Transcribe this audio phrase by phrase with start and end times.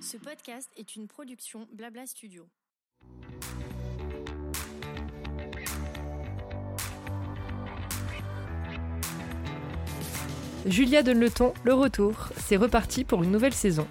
[0.00, 2.46] Ce podcast est une production Blabla Studio.
[10.66, 11.30] Julia donne le
[11.64, 12.28] le retour.
[12.36, 13.86] C'est reparti pour une nouvelle saison.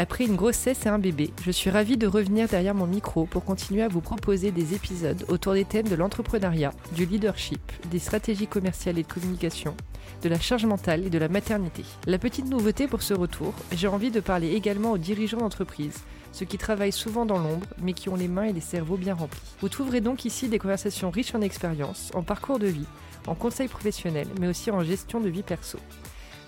[0.00, 3.44] Après une grossesse et un bébé, je suis ravie de revenir derrière mon micro pour
[3.44, 7.60] continuer à vous proposer des épisodes autour des thèmes de l'entrepreneuriat, du leadership,
[7.90, 9.74] des stratégies commerciales et de communication,
[10.22, 11.82] de la charge mentale et de la maternité.
[12.06, 16.46] La petite nouveauté pour ce retour, j'ai envie de parler également aux dirigeants d'entreprise, ceux
[16.46, 19.56] qui travaillent souvent dans l'ombre mais qui ont les mains et les cerveaux bien remplis.
[19.60, 22.86] Vous trouverez donc ici des conversations riches en expérience, en parcours de vie,
[23.26, 25.80] en conseils professionnels, mais aussi en gestion de vie perso.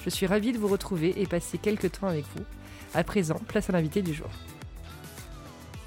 [0.05, 2.45] Je suis ravie de vous retrouver et passer quelques temps avec vous.
[2.93, 4.29] À présent, place à l'invité du jour.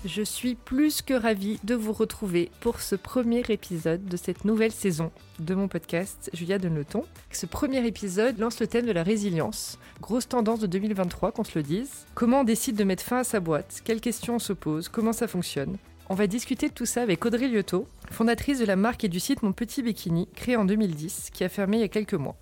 [0.05, 4.71] Je suis plus que ravie de vous retrouver pour ce premier épisode de cette nouvelle
[4.71, 7.05] saison de mon podcast Julia Donneton.
[7.31, 11.58] Ce premier épisode lance le thème de la résilience, grosse tendance de 2023 qu'on se
[11.58, 12.05] le dise.
[12.16, 13.81] Comment on décide de mettre fin à sa boîte?
[13.83, 14.89] Quelles questions on se pose?
[14.89, 15.77] Comment ça fonctionne?
[16.09, 19.22] On va discuter de tout ça avec Audrey Liotto, fondatrice de la marque et du
[19.22, 22.36] site Mon Petit Bikini, créé en 2010, qui a fermé il y a quelques mois.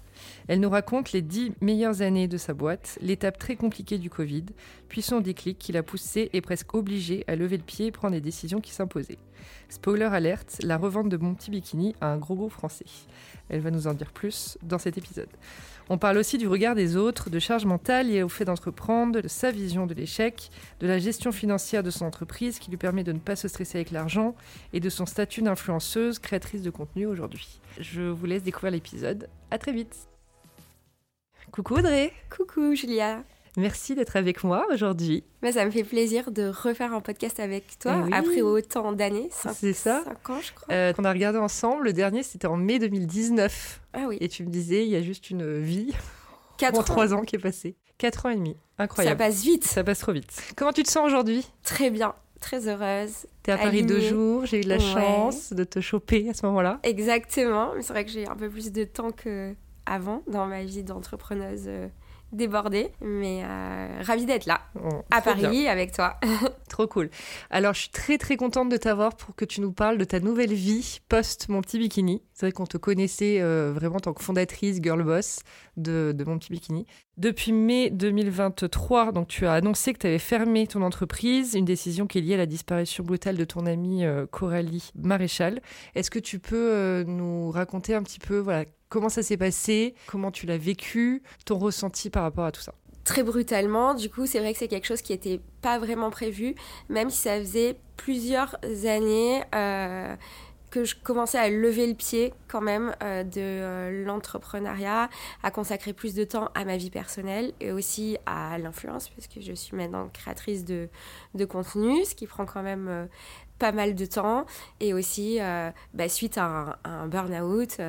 [0.47, 4.45] Elle nous raconte les dix meilleures années de sa boîte, l'étape très compliquée du Covid,
[4.87, 8.13] puis son déclic qui l'a poussé et presque obligé à lever le pied et prendre
[8.13, 9.17] des décisions qui s'imposaient.
[9.69, 12.85] Spoiler alerte, la revente de Mon Petit Bikini à un gros groupe français.
[13.49, 15.29] Elle va nous en dire plus dans cet épisode.
[15.89, 19.27] On parle aussi du regard des autres, de charge mentale liée au fait d'entreprendre, de
[19.27, 23.11] sa vision de l'échec, de la gestion financière de son entreprise qui lui permet de
[23.11, 24.35] ne pas se stresser avec l'argent
[24.73, 27.59] et de son statut d'influenceuse, créatrice de contenu aujourd'hui.
[27.79, 29.27] Je vous laisse découvrir l'épisode.
[29.49, 30.10] À très vite.
[31.51, 32.11] Coucou Audrey.
[32.35, 33.23] Coucou Julia.
[33.57, 35.25] Merci d'être avec moi aujourd'hui.
[35.41, 38.09] Mais ça me fait plaisir de refaire un podcast avec toi Eh oui.
[38.13, 39.29] après autant d'années.
[39.53, 40.03] C'est ça.
[40.05, 40.73] 5 ans, je crois.
[40.73, 43.81] Euh, on a regardé ensemble, le dernier c'était en mai 2019.
[43.93, 44.17] ah oui.
[44.21, 45.93] Et tu me disais, il y a juste une vie
[46.57, 46.83] 4 en ans.
[46.83, 47.75] 3 ans qui est passée.
[47.97, 48.55] 4 ans et demi.
[48.77, 49.17] Ça Incroyable.
[49.17, 49.65] passe vite.
[49.65, 50.41] Ça passe trop vite.
[50.55, 51.45] Comment tu te sens aujourd'hui?
[51.63, 52.15] Très bien.
[52.39, 53.27] Très heureuse.
[53.43, 54.81] T'es à Paris deux jours, j'ai eu la Ouais.
[54.81, 56.79] chance de te choper à ce moment-là.
[56.83, 57.73] Exactement.
[57.75, 59.53] Mais c'est vrai que j'ai un peu plus de temps que
[59.91, 61.87] avant dans ma vie d'entrepreneuse euh,
[62.31, 62.91] débordée.
[63.01, 65.33] Mais euh, ravie d'être là, Oh, à bien.
[65.33, 66.17] Paris, avec toi.
[66.69, 67.09] Trop cool.
[67.49, 70.19] Alors, je suis très très contente de t'avoir pour que tu nous parles de ta
[70.21, 72.21] nouvelle vie post Mon Petit Bikini.
[72.41, 75.41] C'est vrai qu'on te connaissait euh, vraiment en tant que fondatrice, girl boss
[75.77, 76.87] de, de Mon Petit Bikini.
[77.17, 82.07] Depuis mai 2023, donc tu as annoncé que tu avais fermé ton entreprise, une décision
[82.07, 85.61] qui est liée à la disparition brutale de ton amie euh, Coralie Maréchal.
[85.93, 89.93] Est-ce que tu peux euh, nous raconter un petit peu voilà, comment ça s'est passé,
[90.07, 92.73] comment tu l'as vécu, ton ressenti par rapport à tout ça?
[93.03, 93.93] Très brutalement.
[93.93, 96.55] Du coup, c'est vrai que c'est quelque chose qui n'était pas vraiment prévu,
[96.89, 99.43] même si ça faisait plusieurs années
[100.71, 105.09] que je commençais à lever le pied quand même euh, de euh, l'entrepreneuriat,
[105.43, 109.41] à consacrer plus de temps à ma vie personnelle et aussi à l'influence, parce que
[109.41, 110.89] je suis maintenant créatrice de,
[111.35, 112.87] de contenu, ce qui prend quand même...
[112.87, 113.05] euh,
[113.59, 114.47] pas mal de temps
[114.79, 115.37] et aussi
[115.93, 117.79] bah, suite à un, un burn-out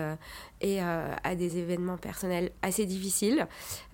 [0.60, 3.47] et à des événements personnels assez difficiles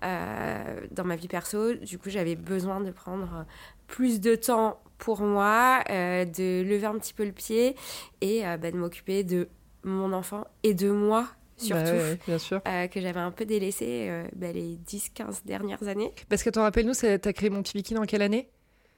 [0.03, 1.75] dans ma vie perso.
[1.75, 3.47] Du coup, j'avais besoin de prendre
[3.87, 7.77] plus de temps pour moi, euh, de lever un petit peu le pied
[8.21, 9.49] et euh, bah, de m'occuper de
[9.85, 11.27] mon enfant et de moi
[11.57, 11.83] surtout.
[11.85, 12.61] Bah ouais, ouais, bien sûr.
[12.67, 16.13] euh, que j'avais un peu délaissé bah, les 10-15 dernières années.
[16.29, 18.49] Parce que t'en rappelles-nous, tu as créé Mon Petit Bikini en quelle année?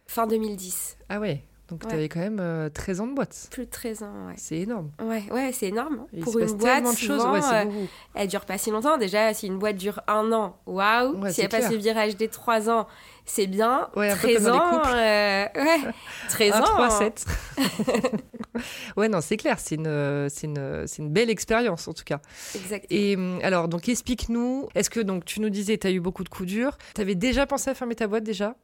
[0.06, 0.99] Fin 2010.
[1.09, 1.88] Ah ouais, donc Ouais.
[1.88, 3.48] tu avais quand même euh, 13 ans de boîte.
[3.50, 4.34] Plus de 13 ans, ouais.
[4.36, 4.91] C'est énorme.
[5.03, 6.00] Ouais, ouais c'est énorme.
[6.12, 6.20] hein.
[6.22, 7.20] Pour une passe boîte, de choses.
[7.20, 8.98] souvent, Ouais, euh, elle dure pas si longtemps.
[8.98, 11.28] Déjà, si une boîte dure un an, waouh.
[11.31, 11.72] Si elle passe clair.
[11.72, 12.86] le virage des 3 ans,
[13.25, 13.88] c'est bien.
[13.97, 14.94] Ouais, un peu 13 comme dans les ans, couples.
[14.94, 15.81] euh, ouais.
[16.28, 16.62] 13 1, ans.
[16.64, 17.26] 3, 7.
[18.97, 19.58] ouais, non, c'est clair.
[19.58, 22.20] C'est une, euh, c'est une, c'est une belle expérience, en tout cas.
[22.54, 22.87] Exactement.
[23.00, 24.69] Et hum, alors, donc, explique-nous.
[24.75, 26.76] Est-ce que, donc, tu nous disais, tu as eu beaucoup de coups durs.
[26.94, 28.54] Tu avais déjà pensé à fermer ta boîte, déjà?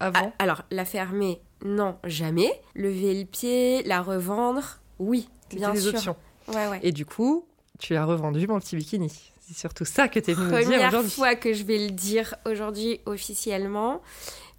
[0.00, 0.32] Avant?
[0.38, 2.50] Ah, alors, la fermer, non, jamais.
[2.74, 5.94] Lever le pied, la revendre, oui, bien des sûr.
[5.94, 6.16] options.
[6.48, 6.80] Ouais, ouais.
[6.82, 7.46] Et du coup,
[7.78, 9.10] tu as revendu mon petit bikini.
[9.40, 11.10] C'est surtout ça que tu es venu nous dire Première aujourd'hui.
[11.10, 14.02] fois que je vais le dire aujourd'hui officiellement,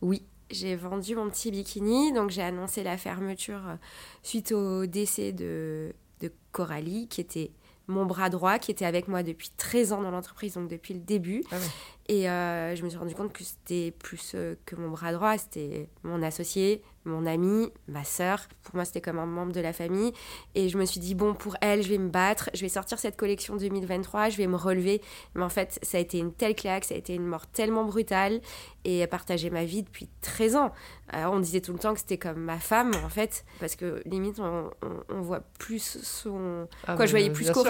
[0.02, 2.14] oui, j'ai vendu mon petit bikini.
[2.14, 3.76] Donc j'ai annoncé la fermeture euh,
[4.24, 7.52] suite au décès de, de Coralie, qui était
[7.88, 11.00] mon bras droit, qui était avec moi depuis 13 ans dans l'entreprise, donc depuis le
[11.00, 11.44] début.
[11.52, 11.62] Ah ouais.
[12.10, 15.38] Et euh, je me suis rendu compte que c'était plus euh, que mon bras droit,
[15.38, 18.48] c'était mon associé, mon ami, ma sœur.
[18.64, 20.14] Pour moi, c'était comme un membre de la famille.
[20.56, 22.98] Et je me suis dit, bon, pour elle, je vais me battre, je vais sortir
[22.98, 25.02] cette collection 2023, je vais me relever.
[25.36, 27.84] Mais en fait, ça a été une telle claque, ça a été une mort tellement
[27.84, 28.40] brutale.
[28.86, 30.72] Et partager ma vie depuis 13 ans.
[31.10, 34.02] Alors, on disait tout le temps que c'était comme ma femme, en fait, parce que
[34.06, 36.70] limite, on, on- on voit plus son.
[36.88, 37.70] Ah, Quoi, je bah, voyais plus bien sûr.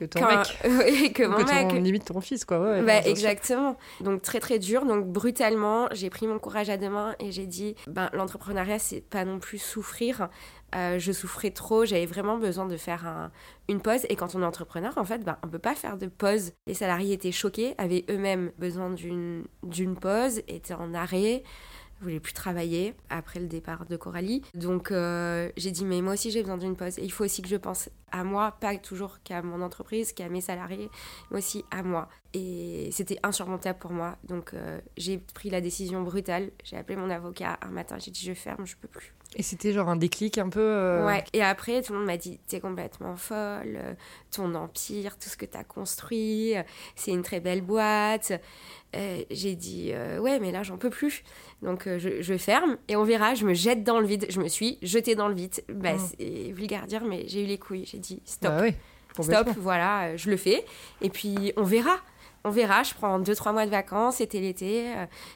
[0.00, 0.58] Que ton mec.
[0.64, 1.82] Oui, que mon que ton, mec.
[1.84, 2.58] limite ton fils, quoi.
[2.58, 3.76] Ouais, Bah, exactement.
[4.00, 4.84] Donc très très dur.
[4.86, 9.02] Donc brutalement, j'ai pris mon courage à deux mains et j'ai dit, ben l'entrepreneuriat c'est
[9.02, 10.28] pas non plus souffrir.
[10.74, 13.30] Euh, je souffrais trop, j'avais vraiment besoin de faire un-
[13.68, 14.06] une pause.
[14.08, 16.52] Et quand on est entrepreneur, en fait, ben, on peut pas faire de pause.
[16.68, 21.42] Les salariés étaient choqués, avaient eux-mêmes besoin d'une pause, étaient en arrêt
[22.04, 24.42] voulais plus travailler après le départ de Coralie.
[24.54, 27.42] Donc euh, j'ai dit mais moi aussi j'ai besoin d'une pause et il faut aussi
[27.42, 30.90] que je pense à moi, pas toujours qu'à mon entreprise, qu'à mes salariés,
[31.30, 32.08] mais aussi à moi.
[32.34, 34.16] Et c'était insurmontable pour moi.
[34.24, 36.50] Donc euh, j'ai pris la décision brutale.
[36.64, 39.14] J'ai appelé mon avocat un matin, j'ai dit je ferme, je peux plus.
[39.36, 40.58] Et c'était genre un déclic un peu.
[40.60, 41.22] euh, Ouais.
[41.32, 43.94] Et après tout le monde m'a dit t'es complètement folle, euh,
[44.32, 46.62] ton empire, tout ce que t'as construit, euh,
[46.96, 48.32] c'est une très belle boîte.
[48.96, 51.22] Euh, j'ai dit euh, ouais mais là j'en peux plus.
[51.62, 54.26] Donc je, je ferme et on verra, je me jette dans le vide.
[54.30, 55.62] Je me suis jetée dans le vide.
[55.68, 55.98] Bah, Mm.
[56.18, 57.86] C'est vulgaire dire mais j'ai eu les couilles.
[57.86, 58.50] J'ai dit stop.
[58.52, 58.74] Bah oui,
[59.22, 60.64] Stop, voilà, je le fais.
[61.02, 61.96] Et puis, on verra.
[62.44, 62.82] On verra.
[62.84, 64.16] Je prends deux, trois mois de vacances.
[64.16, 64.86] C'était l'été.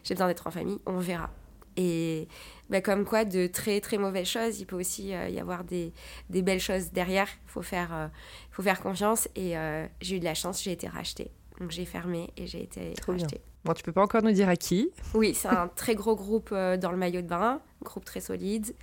[0.05, 0.79] J'ai besoin d'être en famille.
[0.87, 1.29] On verra.
[1.77, 2.29] Et
[2.71, 5.93] bah, comme quoi, de très, très mauvaises choses, il peut aussi euh, y avoir des,
[6.31, 7.29] des belles choses derrière.
[7.47, 8.09] Il faut, faire, euh,
[8.51, 9.29] faut faire confiance.
[9.37, 10.63] Et euh, j'ai eu de la chance.
[10.63, 11.31] J'ai été rachetée.
[11.61, 13.25] Donc, j'ai fermé et j'ai été Trop bien.
[13.25, 13.41] rachetée.
[13.65, 14.91] Bon, tu peux pas encore nous dire à qui.
[15.15, 17.61] Oui, c'est un très gros groupe dans le maillot de bain.
[17.83, 18.75] Groupe très solide.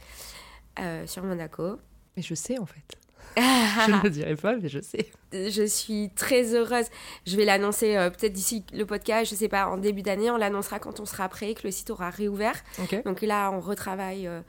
[0.80, 1.78] euh, sur Monaco.
[2.16, 2.98] Mais je sais en fait.
[3.38, 5.12] Je ne le dirai pas, mais je sais.
[5.32, 6.86] je suis très heureuse.
[7.26, 10.30] Je vais l'annoncer euh, peut-être d'ici le podcast, je sais pas, en début d'année.
[10.30, 12.56] On l'annoncera quand on sera prêt, que le site aura réouvert.
[12.80, 13.04] Ok.
[13.06, 14.42] Donc là, on retravaille euh,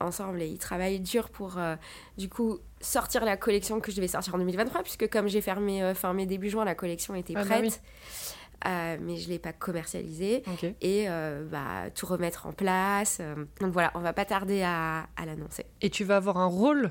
[0.00, 1.76] ensemble et ils travaillent dur pour, euh,
[2.16, 5.92] du coup, sortir la collection que je devais sortir en 2023, puisque comme j'ai fermé
[5.94, 7.82] fin mai, début juin, la collection était Ah bah prête.
[8.66, 10.64] Euh, mais je ne l'ai pas commercialisée Ok.
[10.82, 13.20] et euh, bah, tout remettre en place.
[13.60, 15.64] donc voilà, on va pas tarder à, à l'annoncer.
[15.80, 16.90] Et tu vas avoir un rôle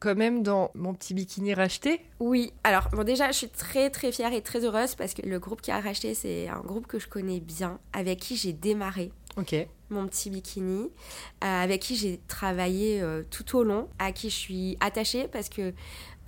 [0.00, 2.00] quand même dans mon petit bikini racheté.
[2.20, 5.38] Oui, alors bon déjà je suis très très fière et très heureuse parce que le
[5.38, 9.10] groupe qui a racheté c'est un groupe que je connais bien, avec qui j'ai démarré
[9.36, 9.54] Ok.
[9.90, 14.34] mon petit bikini, euh, avec qui j'ai travaillé euh, tout au long, à qui je
[14.36, 15.72] suis attachée parce que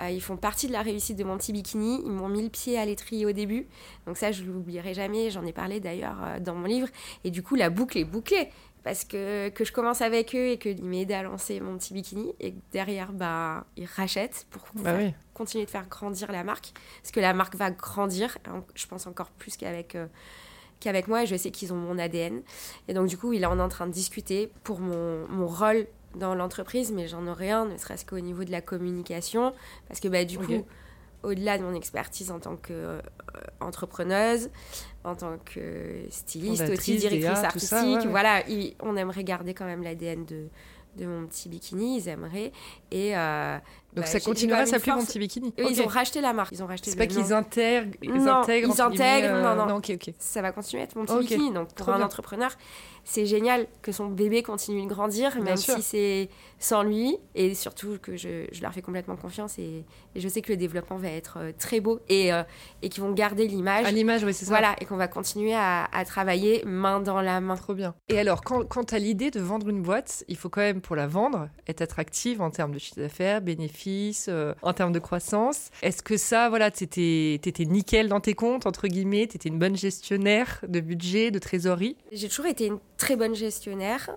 [0.03, 2.01] euh, ils font partie de la réussite de mon petit bikini.
[2.05, 3.67] Ils m'ont mis le pied à l'étrier au début,
[4.07, 5.31] donc ça je l'oublierai jamais.
[5.31, 6.89] J'en ai parlé d'ailleurs dans mon livre
[7.25, 8.49] et du coup la boucle est bouclée
[8.83, 12.35] parce que, que je commence avec eux et qu'ils m'aident à lancer mon petit bikini
[12.41, 15.15] et que derrière bah ils rachètent pour Bah faire oui.
[15.35, 16.73] continuer de faire grandir la marque.
[17.03, 20.07] Parce que la marque va grandir, en- je pense encore plus qu'avec euh,
[20.81, 22.41] qu'avec moi, et je sais qu'ils ont mon ADN.
[22.89, 26.35] Et donc, du coup, il est en train de discuter pour mon, mon rôle dans
[26.35, 29.53] l'entreprise, mais j'en aurai un, ne serait-ce qu'au niveau de la communication.
[29.89, 30.65] Parce que, bah, du coup,
[31.23, 32.57] au-delà de mon expertise en tant
[33.61, 34.49] qu'entrepreneuse,
[35.05, 38.07] en tant que styliste, aussi directrice DA, tout ça, artistique, ouais, ouais.
[38.11, 40.49] voilà, il- on aimerait garder quand même l'ADN de,
[40.99, 42.53] de mon petit bikini, ils aimeraient.
[42.91, 43.59] Et euh,
[43.95, 45.53] Donc bah, ça continuera à s'appeler mon petit bikini.
[45.59, 45.67] Eux.
[45.71, 46.53] Ils ont racheté la marque.
[46.53, 48.71] Ils ont racheté C'est pas qu'ils intègrent, ils Non, intègrent.
[48.75, 49.77] ils intègrent, non, non.
[49.77, 50.15] ok, ok.
[50.19, 51.53] Ça va continuer à être mon petit bikini.
[51.53, 52.07] Donc pour Trop un bien.
[52.07, 52.51] entrepreneur,
[53.05, 55.75] c'est génial que son bébé continue de grandir, Bien même sûr.
[55.75, 56.29] si c'est
[56.59, 57.17] sans lui.
[57.35, 59.85] Et surtout que je, je leur fais complètement confiance et,
[60.15, 62.43] et je sais que le développement va être euh, très beau et, euh,
[62.83, 63.87] et qu'ils vont garder l'image.
[63.87, 64.51] À l'image, oui, c'est ça.
[64.51, 67.57] Voilà, et qu'on va continuer à, à travailler main dans la main.
[67.57, 67.95] Trop bien.
[68.09, 70.81] Et alors, quand, quand tu as l'idée de vendre une boîte, il faut quand même,
[70.81, 73.80] pour la vendre, être attractive en termes de chiffre d'affaires, bénéfices,
[74.29, 75.71] euh, en termes de croissance.
[75.83, 79.59] Est-ce que ça, voilà, tu étais, nickel dans tes comptes, entre guillemets, tu étais une
[79.59, 81.97] bonne gestionnaire de budget, de trésorerie?
[82.13, 84.11] J'ai toujours été une très bonne gestionnaire.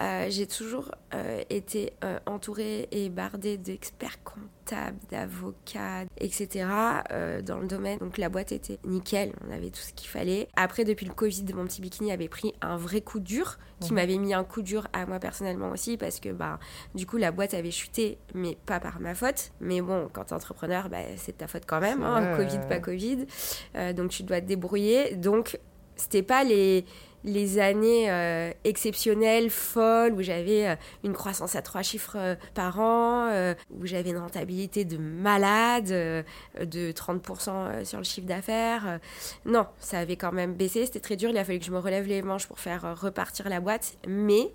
[0.00, 6.66] Euh, j'ai toujours euh, été euh, entourée et bardée d'experts comptables, d'avocats, etc.
[7.12, 7.98] euh, dans le domaine.
[7.98, 10.48] Donc la boîte était nickel, on avait tout ce qu'il fallait.
[10.56, 14.16] Après, depuis le Covid, mon petit bikini avait pris un vrai coup dur, qui m'avait
[14.16, 16.58] mis un coup dur à moi personnellement aussi, parce que bah,
[16.94, 19.52] du coup, la boîte avait chuté, mais pas par ma faute.
[19.60, 22.02] Mais bon, quand t'es entrepreneur, bah, c'est de ta faute quand même.
[22.02, 23.26] Hein, Covid, pas Covid.
[23.94, 25.14] Donc tu dois te débrouiller.
[25.16, 25.58] Donc
[25.96, 26.84] c'était pas les,
[27.24, 32.78] les années euh, exceptionnelles, folles, où j'avais euh, une croissance à trois chiffres euh, par
[32.78, 39.00] an, où j'avais une rentabilité de malade, de 30% euh, sur le chiffre d'affaires.
[39.44, 41.78] non, ça avait quand même baissé, c'était très dur, il a fallu que je me
[41.78, 44.52] relève les manches pour faire repartir la boîte, mais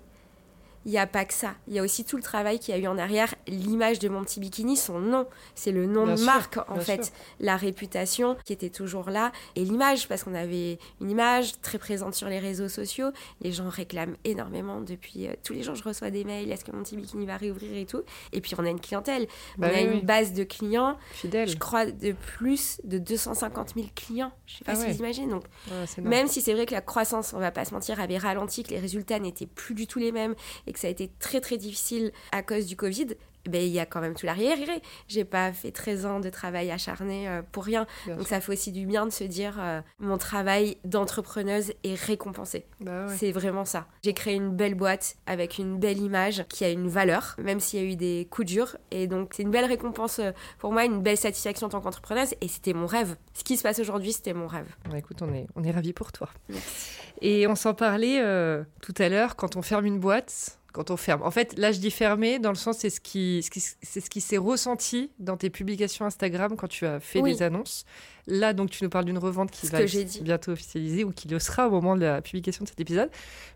[0.86, 1.54] il n'y a pas que ça.
[1.68, 4.08] Il y a aussi tout le travail qu'il y a eu en arrière, l'image de
[4.08, 5.26] mon petit bikini, son nom.
[5.54, 7.04] C'est le nom Bien de sûr, marque, en fait.
[7.04, 7.14] sûr.
[7.40, 9.32] La réputation qui était toujours là.
[9.56, 13.10] Et l'image, parce qu'on avait une image très présente sur les réseaux sociaux.
[13.42, 15.74] Les gens réclament énormément depuis euh, tous les jours.
[15.74, 18.02] Je reçois des mails est-ce que mon petit bikini va réouvrir et tout?
[18.32, 19.26] Et puis, on a une clientèle.
[19.58, 20.02] Bah on a une oui.
[20.02, 20.96] base de clients.
[21.12, 21.48] Fidèle.
[21.48, 24.32] Je crois de plus de 250 000 clients.
[24.46, 24.92] Je sais pas Ah si ouais.
[24.92, 25.30] vous imaginez.
[25.30, 28.18] Donc, Ouais, même si c'est vrai que la croissance, on va pas se mentir, avait
[28.18, 30.34] ralenti, que les résultats n'étaient plus du tout les mêmes
[30.70, 33.08] et que ça a été très très difficile à cause du Covid,
[33.48, 34.82] ben, il y a quand même tout l'arriéré.
[35.08, 37.86] J'ai pas fait 13 ans de travail acharné euh, pour rien.
[38.06, 38.36] Bien Donc sûr.
[38.36, 42.66] ça fait aussi du bien de se dire euh, mon travail d'entrepreneuse est récompensé.
[42.80, 43.16] Bah ouais.
[43.16, 43.86] C'est vraiment ça.
[44.04, 47.80] J'ai créé une belle boîte avec une belle image qui a une valeur, même s'il
[47.80, 48.76] y a eu des coups durs.
[48.92, 52.34] Et donc c'est une belle récompense euh, pour moi, une belle satisfaction en tant qu'entrepreneuse.
[52.42, 53.16] Et c'était mon rêve.
[53.34, 54.68] Ce qui se passe aujourd'hui, c'était mon rêve.
[54.88, 56.28] Bah, écoute, on est, on est ravis pour toi.
[56.48, 56.90] Merci.
[57.22, 60.96] Et on s'en parlait euh, tout à l'heure, quand on ferme une boîte, quand on
[60.96, 61.22] ferme.
[61.22, 64.00] En fait, là, je dis fermer, dans le sens, c'est ce qui, ce qui- c'est
[64.00, 67.34] ce qui s'est ressenti dans tes publications Instagram quand tu as fait Oui.
[67.34, 67.84] des annonces.
[68.26, 70.20] Là, donc, tu nous parles d'une revente qui Ce va dit.
[70.22, 73.10] bientôt officialiser ou qui le sera au moment de la publication de cet épisode.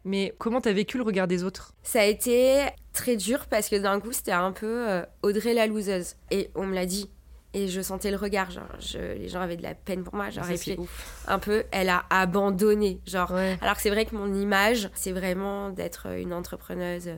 [0.04, 1.72] Mais comment tu as vécu le regard des autres?
[1.82, 5.66] Ça a été très dur parce que d'un coup, c'était un peu euh, Audrey la
[5.66, 6.14] loseuse.
[6.30, 7.08] Et on me l'a dit.
[7.54, 8.50] Et je sentais le regard.
[8.50, 10.28] Genre, je- les gens avaient de la peine pour moi.
[10.30, 11.24] Genre, et c'est puis, ouf.
[11.28, 13.00] un peu, elle a abandonné.
[13.06, 13.56] Genre, Ouais.
[13.62, 17.10] alors que c'est vrai que mon image, c'est vraiment d'être une entrepreneuse.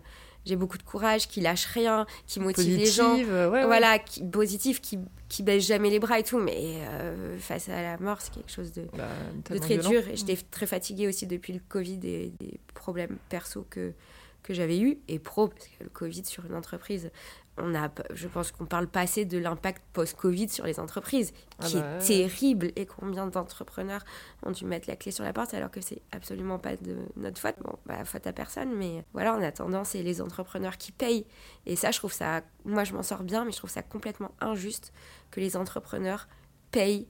[0.44, 3.10] J'ai beaucoup de courage, qui lâche rien, qui motive les gens.
[3.10, 3.66] Positive, euh, ouais, ouais.
[3.66, 6.38] Voilà, qui, positif, qui, qui baisse jamais les bras et tout.
[6.38, 9.08] Mais euh, face à la mort, c'est quelque chose de, Bah,
[9.50, 9.88] de très violent.
[9.90, 10.08] dur.
[10.08, 13.92] Et j'étais très fatiguée aussi depuis le Covid et des problèmes perso que,
[14.44, 17.10] que j'avais eu et pro, parce que le Covid sur une entreprise,
[17.58, 21.66] on a, je pense qu'on parle pas assez de l'impact post-Covid sur les entreprises, Ah
[21.66, 22.72] qui bah est terrible.
[22.76, 24.04] Et combien d'entrepreneurs
[24.42, 27.40] ont dû mettre la clé sur la porte alors que c'est absolument pas de notre
[27.40, 27.56] faute?
[27.62, 31.26] Bon, bah, faute à personne, mais voilà, en attendant, c'est les entrepreneurs qui payent.
[31.64, 34.32] Et ça, je trouve ça, moi je m'en sors bien, mais je trouve ça complètement
[34.40, 34.92] injuste
[35.30, 36.28] que les entrepreneurs
[36.70, 37.08] payent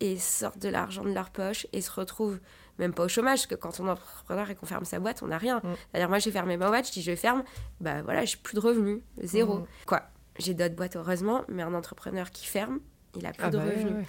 [0.00, 2.38] et sortent de l'argent de leur poche et se retrouvent
[2.78, 5.22] même pas au chômage, parce que quand on est entrepreneur et qu'on ferme sa boîte,
[5.22, 5.58] on n'a rien.
[5.58, 5.74] Mm.
[5.90, 7.42] C'est-à-dire, moi j'ai fermé ma boîte, je dis je ferme,
[7.80, 9.58] bah voilà, j'ai plus de revenus, zéro.
[9.60, 9.66] Mm.
[9.86, 10.02] Quoi,
[10.38, 12.80] j'ai d'autres boîtes heureusement, mais un entrepreneur qui ferme,
[13.16, 13.94] il a plus Ah de bah ouais, revenus.
[13.94, 14.04] ouais.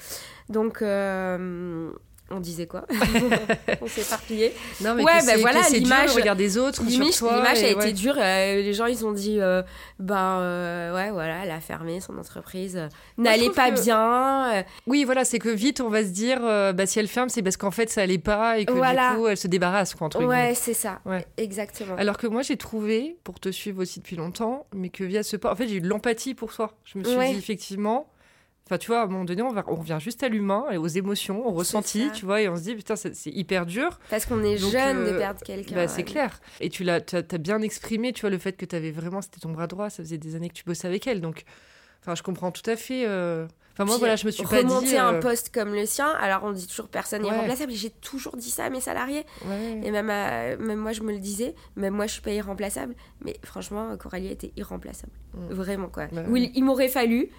[0.50, 1.92] Donc, euh,
[2.30, 2.86] on disait quoi
[3.82, 4.54] On s'est éparpillé.
[4.82, 7.38] Non, mais Ouais, que bah voilà, l'image- le regard des autres L'image sur toi.
[7.38, 7.94] l'image a et été ouais.
[7.94, 8.16] dure.
[8.18, 9.62] euh, les gens, ils ont dit, euh,
[10.00, 12.80] ben euh, ouais, voilà, elle a fermé son entreprise,
[13.18, 14.64] n'allait pas que- bien.
[14.88, 17.58] Oui, voilà, c'est que vite, on va se dire, bah, si elle ferme, c'est parce
[17.58, 19.12] qu'en fait, ça allait pas et que Voilà.
[19.12, 21.00] du coup, elle se débarrasse, quoi, entre ouais, c'est ça.
[21.06, 21.26] Ouais.
[21.38, 21.96] Exactement.
[21.98, 25.38] Alors que moi, j'ai trouvé, pour te suivre aussi depuis longtemps, mais que via ce
[25.38, 26.74] pas, en fait, j'ai eu de l'empathie pour toi.
[26.84, 27.32] Je me suis Ouais.
[27.32, 28.08] dit, effectivement,
[28.68, 30.78] enfin, tu vois, à un moment donné, on, va, on revient juste à l'humain et
[30.78, 34.00] aux émotions, aux ressentis, tu vois, et on se dit, putain, c'est hyper dur.
[34.10, 35.76] Parce qu'on est Donc, jeune de euh, perdre quelqu'un.
[35.76, 36.04] Bah, c'est ouais.
[36.04, 36.40] clair.
[36.60, 39.22] Et tu l'as, t'as, t'as bien exprimé, tu vois, le fait que tu avais vraiment,
[39.22, 41.22] c'était ton bras droit, ça faisait des années que tu bossais avec elle.
[41.22, 41.44] Donc,
[42.04, 43.06] enfin, je comprends tout à fait.
[43.08, 44.68] euh, Enfin, moi, Puis, voilà, je me suis pas dit.
[44.74, 47.36] remonter un euh, poste comme le sien, alors on dit toujours personne n'est Ouais.
[47.36, 47.72] irremplaçable.
[47.72, 49.24] et J'ai toujours dit ça à mes salariés.
[49.46, 49.82] ouais.
[49.84, 51.54] Et même, à- même moi, je me le disais.
[51.76, 52.96] Même moi, je suis pas irremplaçable.
[53.24, 55.12] Mais franchement, Coralie était irremplaçable.
[55.36, 55.54] Mm.
[55.54, 56.08] Vraiment, quoi.
[56.12, 57.30] Bah Où il, il m'aurait fallu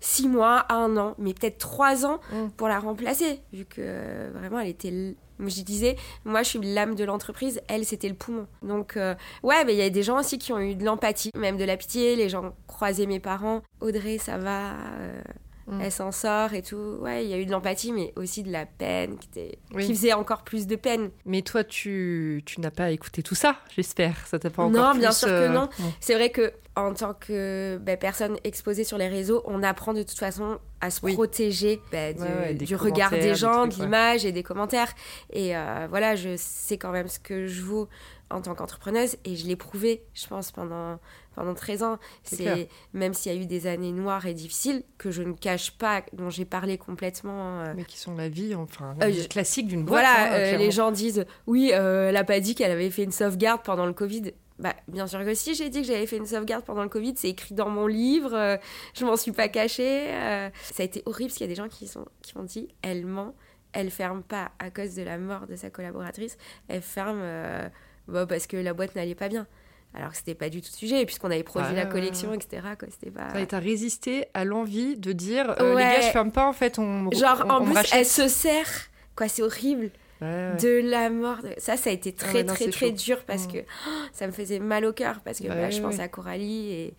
[0.00, 2.48] six mois, un an, mais peut-être trois ans Mm.
[2.56, 3.40] pour la remplacer.
[3.52, 4.88] Vu que euh, vraiment, elle était.
[4.88, 7.62] l- Moi, je disais, moi, je suis l'âme de l'entreprise.
[7.66, 8.46] Elle, c'était le poumon.
[8.62, 11.30] Donc, euh, ouais, mais il y a des gens aussi qui ont eu de l'empathie,
[11.34, 12.14] même de la pitié.
[12.14, 13.62] Les gens croisaient mes parents.
[13.80, 14.72] Audrey, ça va.
[15.00, 15.22] euh,
[15.66, 15.80] Mm.
[15.82, 16.96] Elle s'en sort et tout.
[17.00, 19.58] Ouais, il y a eu de l'empathie, mais aussi de la peine qui, était...
[19.72, 19.86] Oui.
[19.86, 21.10] qui faisait encore plus de peine.
[21.26, 24.26] Mais toi, tu, tu n'as pas écouté tout ça, j'espère.
[24.26, 25.68] Ça t'a pas Non, encore bien plus, sûr que non.
[26.00, 30.02] C'est vrai que en tant que bah, personne exposée sur les réseaux, on apprend de
[30.02, 31.14] toute façon à se Oui.
[31.14, 33.84] protéger bah, de- Ouais, ouais, des du regard des des gens, trucs, de ouais.
[33.84, 34.92] l'image et des commentaires.
[35.32, 37.88] Et euh, voilà, je sais quand même ce que je vaux
[38.30, 41.00] en tant qu'entrepreneuse et je l'ai prouvé, je pense, pendant,
[41.34, 41.98] pendant 13 ans.
[42.22, 45.72] C'est même s'il y a eu des années noires et difficiles que je ne cache
[45.72, 47.62] pas, dont j'ai parlé complètement.
[47.62, 50.04] euh, Mais qui sont la vie, enfin, la Euh, vie classique d'une boîte.
[50.04, 53.62] voilà, hein, les gens disent oui, elle a pas dit qu'elle avait fait une sauvegarde
[53.64, 54.32] pendant le Covid.
[54.60, 57.14] Bah, bien sûr que si, j'ai dit que j'avais fait une sauvegarde pendant le Covid,
[57.16, 58.56] c'est écrit dans mon livre, euh,
[58.94, 60.08] je m'en suis pas cachée.
[60.12, 60.50] euh.
[60.72, 62.68] Ça a été horrible parce qu'il y a des gens qui, sont, qui m'ont dit
[62.82, 63.34] elle ment,
[63.72, 66.36] elle ferme pas à cause de la mort de sa collaboratrice,
[66.68, 67.68] elle ferme euh,
[68.06, 69.46] bah, parce que la boîte n'allait pas bien.
[69.94, 72.30] Alors que c'était pas du tout le sujet, puisqu'on avait produit Ouais, la ouais, collection,
[72.30, 72.36] ouais.
[72.36, 72.62] etc.
[72.78, 73.30] Quoi, c'était pas...
[73.32, 75.82] Ça, et t'as résisté à l'envie de dire euh, les Ouais.
[75.82, 77.94] gars, je ferme pas en fait, on Genre, on, en on plus, rachète.
[77.98, 78.68] elle se sert.
[79.16, 79.90] Quoi, c'est horrible.
[80.20, 81.38] Ouais, de la mort.
[81.42, 82.94] de- Ça, ça a été très, Ah non, très, très chaud.
[82.94, 83.52] dur parce Mm.
[83.52, 86.08] que oh, ça me faisait mal au cœur parce que Bah bah, je pense à
[86.08, 86.94] Coralie et,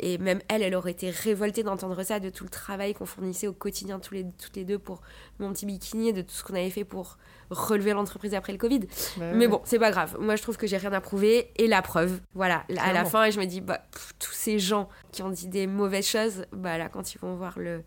[0.00, 3.46] et même elle, elle aurait été révoltée d'entendre ça, de tout le travail qu'on fournissait
[3.48, 5.02] au quotidien tous les, toutes les deux pour
[5.38, 7.16] mon petit bikini et de tout ce qu'on avait fait pour
[7.50, 8.80] relever l'entreprise après le Covid.
[9.18, 10.16] Bah Mais bon, c'est pas grave.
[10.18, 13.30] Moi, je trouve que j'ai rien à prouver et la preuve, voilà, à la fin,
[13.30, 16.78] je me dis, bah, pff, tous ces gens qui ont dit des mauvaises choses, bah
[16.78, 17.82] là, quand ils vont voir le,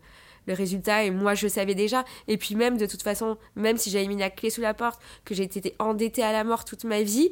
[0.48, 2.04] le résultat, et moi, je savais déjà.
[2.26, 5.00] Et puis même, de toute façon, même si j'avais mis la clé sous la porte,
[5.24, 7.30] que j'ai été endettée à la mort toute ma vie,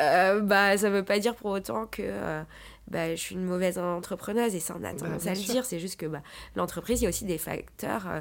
[0.00, 2.42] euh, bah, ça veut pas dire pour autant que euh,
[2.88, 5.54] bah, je suis une mauvaise entrepreneuse et ça, on a tendance bien à le sûr.
[5.54, 5.64] dire.
[5.64, 6.22] C'est juste que bah,
[6.54, 8.06] l'entreprise, il y a aussi des facteurs.
[8.08, 8.20] euh,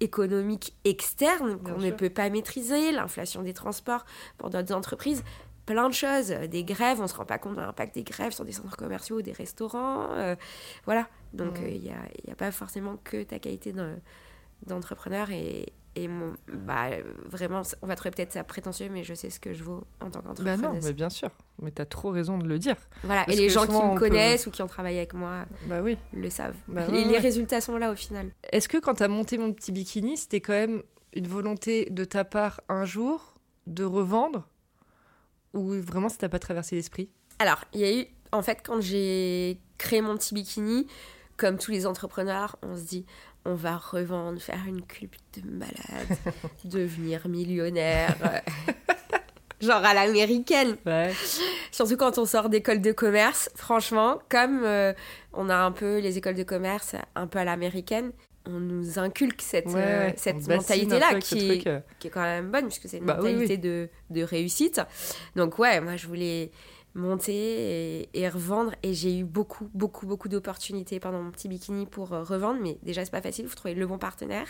[0.00, 4.06] économiques externes qu'on ne peut pas maîtriser, l'inflation des transports
[4.38, 5.22] pour d'autres entreprises.
[5.72, 6.28] Plein de choses.
[6.50, 9.20] Des grèves, on se rend pas compte de l'impact des grèves sur des centres commerciaux,
[9.22, 10.12] des restaurants.
[10.14, 10.34] euh,
[10.84, 11.06] voilà.
[11.32, 13.96] Donc, il n'y a, y a pas forcément que ta qualité de-
[14.66, 15.30] d'entrepreneur.
[15.30, 16.90] Et, et mon, bah,
[17.26, 20.10] vraiment, on va trouver peut-être ça prétentieux, mais je sais ce que je vaux en
[20.10, 20.62] tant Bah qu'entrepreneuse.
[20.62, 21.30] non, mais bien sûr.
[21.60, 22.76] Mais t'as trop raison de le dire.
[23.02, 25.44] Voilà, Parce et les gens qui me peut- connaissent ou qui ont travaillé avec moi
[25.66, 25.96] Bah oui.
[26.12, 26.56] le savent.
[26.68, 27.18] Bah ouais, les ouais.
[27.18, 28.30] résultats sont là au final.
[28.52, 30.82] Est-ce que quand t'as monté mon petit bikini, c'était quand même
[31.14, 33.34] une volonté de ta part un jour
[33.66, 34.48] de revendre
[35.54, 38.80] Ou vraiment ça t'a pas traversé l'esprit Alors, il y a eu, en fait, quand
[38.80, 40.86] j'ai créé mon petit bikini,
[41.36, 43.06] comme tous les entrepreneurs, on se dit,
[43.44, 46.18] on va revendre, faire une pub de malade,
[46.64, 48.16] devenir millionnaire.
[48.24, 48.74] euh,
[49.60, 50.76] Genre à l'américaine.
[50.86, 51.12] Ouais.
[51.72, 54.92] Surtout quand on sort d'école de commerce, franchement, comme euh,
[55.32, 58.12] on a un peu les écoles de commerce un peu à l'américaine,
[58.48, 61.80] on nous inculque cette, Ouais, euh, cette mentalité-là qui est, truc, euh.
[61.98, 64.80] qui est quand même bonne, puisque c'est une Bah oui, mentalité De, de réussite.
[65.36, 66.50] Donc ouais, moi je voulais
[66.94, 71.86] monter et, et revendre, et j'ai eu beaucoup, beaucoup, beaucoup d'opportunités pendant mon petit bikini
[71.86, 74.46] pour euh, revendre, mais déjà c'est pas facile, il faut trouver le bon partenaire.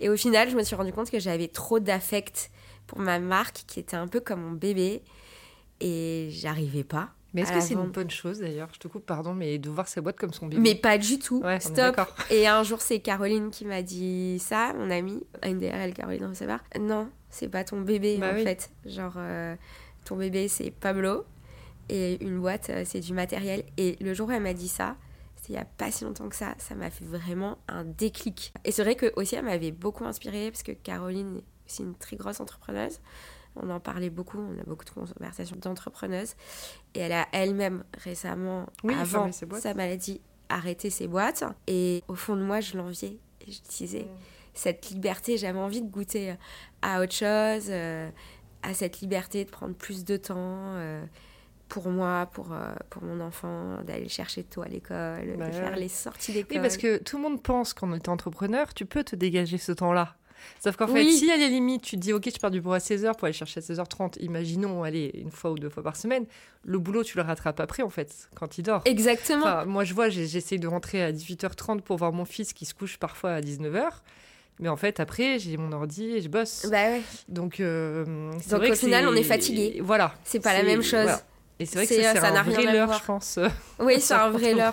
[0.00, 2.50] Et au final, je me suis rendu compte que j'avais trop d'affect
[2.86, 5.02] pour ma marque, qui était un peu comme mon bébé,
[5.80, 7.10] et j'arrivais pas.
[7.38, 8.68] Mais est-ce que c'est une bonne chose d'ailleurs?
[8.72, 10.60] Je te coupe, pardon, mais de voir sa boîte comme son bébé.
[10.62, 11.40] Mais pas du tout.
[11.42, 12.00] Ouais, Stop.
[12.30, 16.60] Et un jour, c'est Caroline qui m'a dit ça, mon amie, une DRL Caroline Recevoir.
[16.80, 18.44] Non, c'est pas ton bébé Bah en oui.
[18.44, 18.70] fait.
[18.86, 19.54] Genre, euh,
[20.04, 21.24] ton bébé, c'est Pablo.
[21.88, 23.64] Et une boîte, euh, c'est du matériel.
[23.76, 24.96] Et le jour où elle m'a dit ça,
[25.36, 28.52] c'était il y a pas si longtemps que ça, ça m'a fait vraiment un déclic.
[28.64, 31.94] Et c'est vrai que aussi, elle m'avait beaucoup inspirée parce que Caroline est aussi une
[31.94, 33.00] très grosse entrepreneuse.
[33.62, 36.34] On en parlait beaucoup, on a beaucoup de conversations d'entrepreneuses.
[36.94, 41.44] Et elle a elle-même récemment, Oui, avant sa maladie, arrêté ses boîtes.
[41.66, 43.18] Et au fond de moi, je l'enviais.
[43.46, 44.06] Et je disais,
[44.54, 46.34] cette liberté, j'avais envie de goûter
[46.82, 48.10] à autre chose, euh,
[48.62, 51.04] à cette liberté de prendre plus de temps euh,
[51.68, 55.76] pour moi, pour, euh, pour mon enfant, d'aller chercher tôt à l'école, Bah de faire
[55.76, 56.56] les sorties d'école.
[56.56, 59.72] Oui, parce que tout le monde pense qu'en étant entrepreneur, tu peux te dégager ce
[59.72, 60.16] temps-là.
[60.62, 61.12] Sauf qu'en fait, Oui.
[61.12, 63.24] si à la limite, tu te dis, OK, je pars du bureau à 16h pour
[63.24, 66.24] aller chercher à 16h30, imaginons, aller une fois ou deux fois par semaine,
[66.64, 68.82] le boulot, tu le rattrapes après, en fait, quand il dort.
[68.84, 69.40] Exactement.
[69.42, 72.74] Enfin, moi, je vois, j'essaye de rentrer à 18h30 pour voir mon fils qui se
[72.74, 73.88] couche parfois à 19h.
[74.60, 76.66] Mais en fait, après, j'ai mon ordi et je bosse.
[76.68, 79.78] bah ouais, Donc, euh, c'est Donc, vrai au que final, on est fatigué.
[79.80, 80.14] Voilà.
[80.24, 81.02] c'est pas la même chose.
[81.04, 81.22] voilà.
[81.60, 83.38] Et c'est vrai que ça, euh, c'est ça un vrai leurre, je pense,
[83.80, 84.72] Oui, c'est un vrai leurre,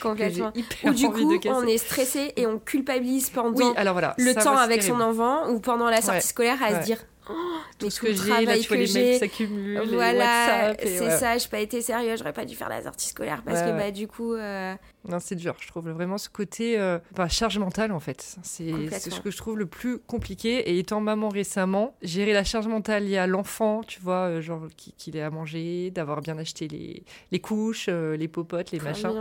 [0.00, 0.52] complètement.
[0.54, 3.94] hyper Ou du envie coup, de on est stressé et on culpabilise pendant Oui, alors
[3.94, 4.14] voilà.
[4.18, 6.20] le temps avec son enfant ou pendant la sortie Ouais.
[6.20, 6.80] scolaire à Ouais.
[6.80, 6.98] se dire
[7.28, 7.34] oh,
[7.78, 11.10] Tout ce que j'ai, là, tu vois les mails qui s'accumulent, voilà c'est ouais.
[11.10, 13.76] ça j'ai pas été sérieux j'aurais pas dû faire la sortie scolaire parce Ouais, que
[13.76, 14.74] bah du coup euh,
[15.08, 15.54] Non, c'est dur.
[15.60, 18.36] Je trouve vraiment ce côté euh, charge mentale, en fait.
[18.42, 18.70] C'est
[19.10, 20.70] ce que je trouve le plus compliqué.
[20.70, 24.62] Et étant maman récemment, gérer la charge mentale liée à l'enfant, tu vois, euh, genre
[24.76, 28.80] qui- qu'il ait à manger, d'avoir bien acheté les, les couches, euh, les popotes, les
[28.80, 29.12] machins.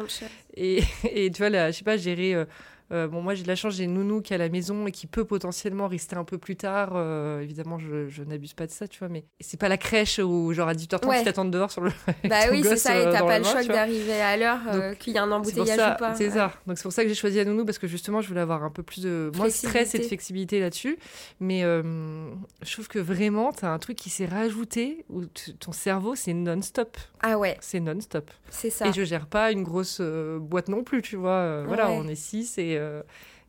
[0.56, 2.34] Et, et tu vois, là, je sais pas, gérer.
[2.34, 2.46] euh,
[2.93, 4.91] euh, bon, moi, j'ai de la chance, j'ai nounou qui est à la maison et
[4.91, 6.91] qui peut potentiellement rester un peu plus tard.
[6.93, 10.19] Euh, évidemment, je, je n'abuse pas de ça, tu vois, mais c'est pas la crèche
[10.19, 11.21] où, genre, à 18h30, Ouais.
[11.21, 11.89] ils t'attendent dehors sur le.
[12.29, 14.93] bah oui c'est ça et euh, t'as pas le choix tu d'arriver à l'heure euh,
[14.93, 16.53] qu'il y a un embouteillage ça, ou pas c'est ça.
[16.67, 18.63] Donc c'est pour ça que j'ai choisi à nounou parce que justement je voulais avoir
[18.63, 20.60] un peu plus de moins de stress et de Flexibilité.
[20.60, 20.97] là-dessus.
[21.39, 25.71] Mais je trouve que vraiment tu as un truc qui s'est rajouté où tu- ton
[25.71, 28.29] cerveau c'est non-stop, ah ouais c'est non-stop.
[28.49, 31.63] c'est ça Et je gère pas une grosse boîte non plus, tu vois.
[31.65, 32.79] Voilà, on est 6 et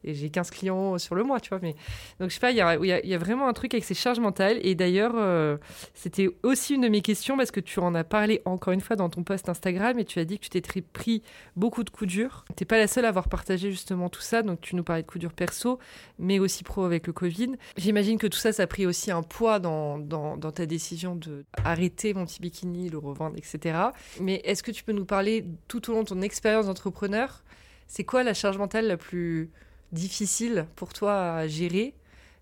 [0.04, 1.58] et j'ai 15 clients sur le mois, tu vois.
[1.62, 1.74] Mais...
[2.20, 4.58] Donc, je sais pas, il y a, vraiment un truc avec ces charges mentales.
[4.62, 5.56] Et d'ailleurs, euh,
[5.94, 8.96] c'était aussi une de mes questions parce que tu en as parlé encore une fois
[8.96, 11.22] dans ton post Instagram et tu as dit que tu t'es pris
[11.56, 12.44] beaucoup de coups durs.
[12.54, 14.42] T'es pas la seule à avoir partagé justement tout ça.
[14.42, 15.78] Donc, tu nous parlais de coups durs perso,
[16.18, 17.52] mais aussi pro avec le Covid.
[17.78, 22.12] J'imagine que tout ça, ça a pris aussi un poids dans ta décision de arrêter
[22.12, 23.78] mon petit bikini, le revendre, etc.
[24.20, 27.42] Mais est-ce que tu peux nous parler tout au long de ton expérience d'entrepreneur
[27.96, 29.52] C'est quoi la charge mentale la plus
[29.92, 31.94] difficile pour toi à gérer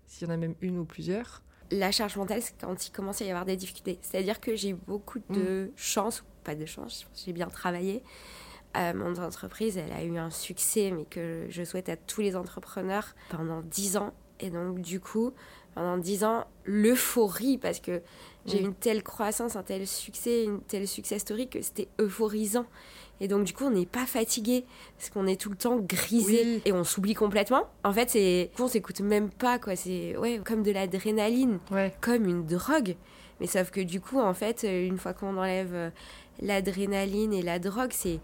[0.07, 1.43] S'il y en a même une ou plusieurs?
[1.69, 3.99] La charge mentale, c'est quand il commence à y avoir des difficultés.
[4.01, 8.01] C'est-à-dire que j'ai eu beaucoup de chance, ou pas de chance, j'ai bien travaillé.
[8.77, 12.35] Euh, mon entreprise, elle a eu un succès, mais que je souhaite à tous les
[12.35, 14.11] entrepreneurs pendant 10 ans.
[14.39, 15.33] Et donc, du coup,
[15.75, 18.01] pendant 10 ans, l'euphorie, parce que
[18.47, 18.65] j'ai eu Mm.
[18.65, 22.65] une telle croissance, un tel succès, une telle success story que c'était euphorisant.
[23.21, 24.65] Et donc, du coup, on n'est pas fatigué,
[24.97, 26.61] parce qu'on est tout le temps grisé Oui.
[26.65, 27.63] et on s'oublie complètement.
[27.83, 29.75] En fait, c'est, on s'écoute même pas, quoi.
[29.75, 31.93] C'est ouais, comme de l'adrénaline Ouais.
[32.01, 32.95] comme une drogue.
[33.39, 35.89] Mais sauf que du coup, en fait, euh, une fois qu'on enlève euh,
[36.41, 38.19] l'adrénaline et la drogue, c'est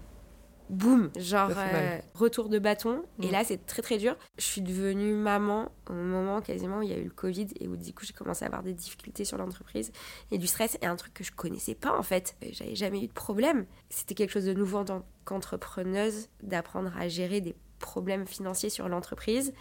[0.70, 3.04] boum, genre euh, retour de bâton.
[3.22, 3.32] Et Mm.
[3.32, 4.16] là, c'est très très dur.
[4.38, 7.68] Je suis devenue maman au moment quasiment où il y a eu le Covid et
[7.68, 9.92] où du coup, j'ai commencé à avoir des difficultés sur l'entreprise
[10.32, 10.78] et du stress.
[10.82, 12.36] Et un truc que je connaissais pas en fait.
[12.52, 13.66] J'avais jamais eu de problème.
[13.90, 18.90] C'était quelque chose de nouveau en tant qu'entrepreneuse d'apprendre à gérer des problèmes financiers sur
[18.90, 19.54] l'entreprise.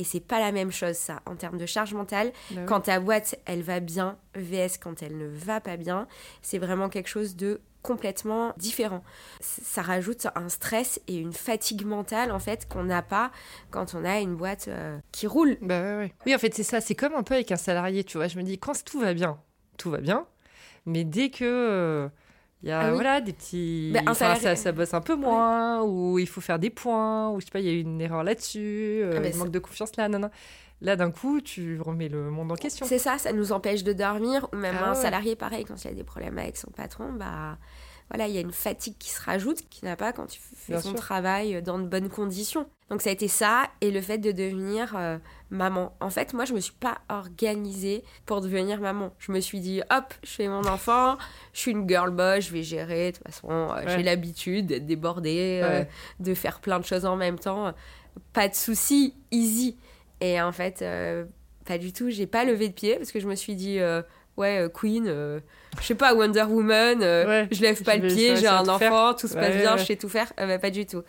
[0.00, 2.32] Et c'est pas la même chose, ça, en termes de charge mentale.
[2.52, 2.62] Bah.
[2.64, 6.08] Quand ta boîte, elle va bien, VS quand elle ne va pas bien,
[6.40, 9.04] c'est vraiment quelque chose de complètement différent.
[9.40, 13.30] Ça rajoute un stress et une fatigue mentale, en fait, qu'on n'a pas
[13.70, 15.58] quand on a une boîte euh, qui roule.
[15.60, 16.14] Bah ouais, ouais.
[16.24, 16.80] Oui, en fait, c'est ça.
[16.80, 18.28] C'est comme un peu avec un salarié, tu vois.
[18.28, 19.38] Je me dis, quand tout va bien,
[19.76, 20.26] tout va bien.
[20.86, 22.08] Mais dès que
[22.62, 22.94] il y a Ah oui.
[22.94, 23.92] voilà, des petits.
[24.06, 27.46] Enfin, ça, ça bosse un peu moins, ou il faut faire des points, ou je
[27.46, 30.08] sais pas, il y a eu une erreur là-dessus, euh, Ah manque de confiance là,
[30.08, 30.30] non, non.
[30.82, 32.86] Là, d'un coup, tu remets le monde en question.
[32.86, 34.48] C'est ça, ça nous empêche de dormir.
[34.52, 35.00] Ou même Ah un ouais.
[35.02, 37.58] salarié, pareil, quand il a des problèmes avec son patron, bah
[38.10, 40.72] voilà, il y a une fatigue qui se rajoute, qu'il n'a pas quand tu fais
[40.72, 40.98] Bien son sûr.
[40.98, 42.66] travail dans de bonnes conditions.
[42.90, 45.18] Donc ça a été ça et le fait de devenir euh,
[45.50, 45.94] maman.
[46.00, 49.12] En fait, moi, je me suis pas organisée pour devenir maman.
[49.18, 51.16] Je me suis dit, hop, je fais mon enfant,
[51.52, 53.12] je suis une girl boss, je vais gérer.
[53.12, 53.84] De toute façon, euh, Ouais.
[53.88, 55.88] j'ai l'habitude d'être débordée, euh, Ouais.
[56.18, 57.72] de faire plein de choses en même temps.
[58.32, 59.76] Pas de souci, easy.
[60.20, 61.24] Et en fait, euh,
[61.64, 62.10] pas du tout.
[62.10, 64.02] J'ai pas levé de pied parce que je me suis dit, euh,
[64.40, 65.38] ouais, euh, Queen, euh,
[65.80, 67.48] je sais pas, Wonder Woman, euh, Ouais.
[67.52, 70.08] je lève pas le pied, j'ai un enfant, tout se passe bien, je sais tout
[70.08, 70.32] faire.
[70.40, 71.02] Euh, bah, pas du tout.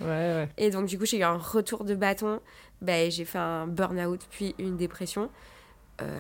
[0.58, 2.40] Et donc, du coup, j'ai eu un retour de bâton.
[2.82, 5.30] Bah, j'ai fait un burn-out, puis une dépression.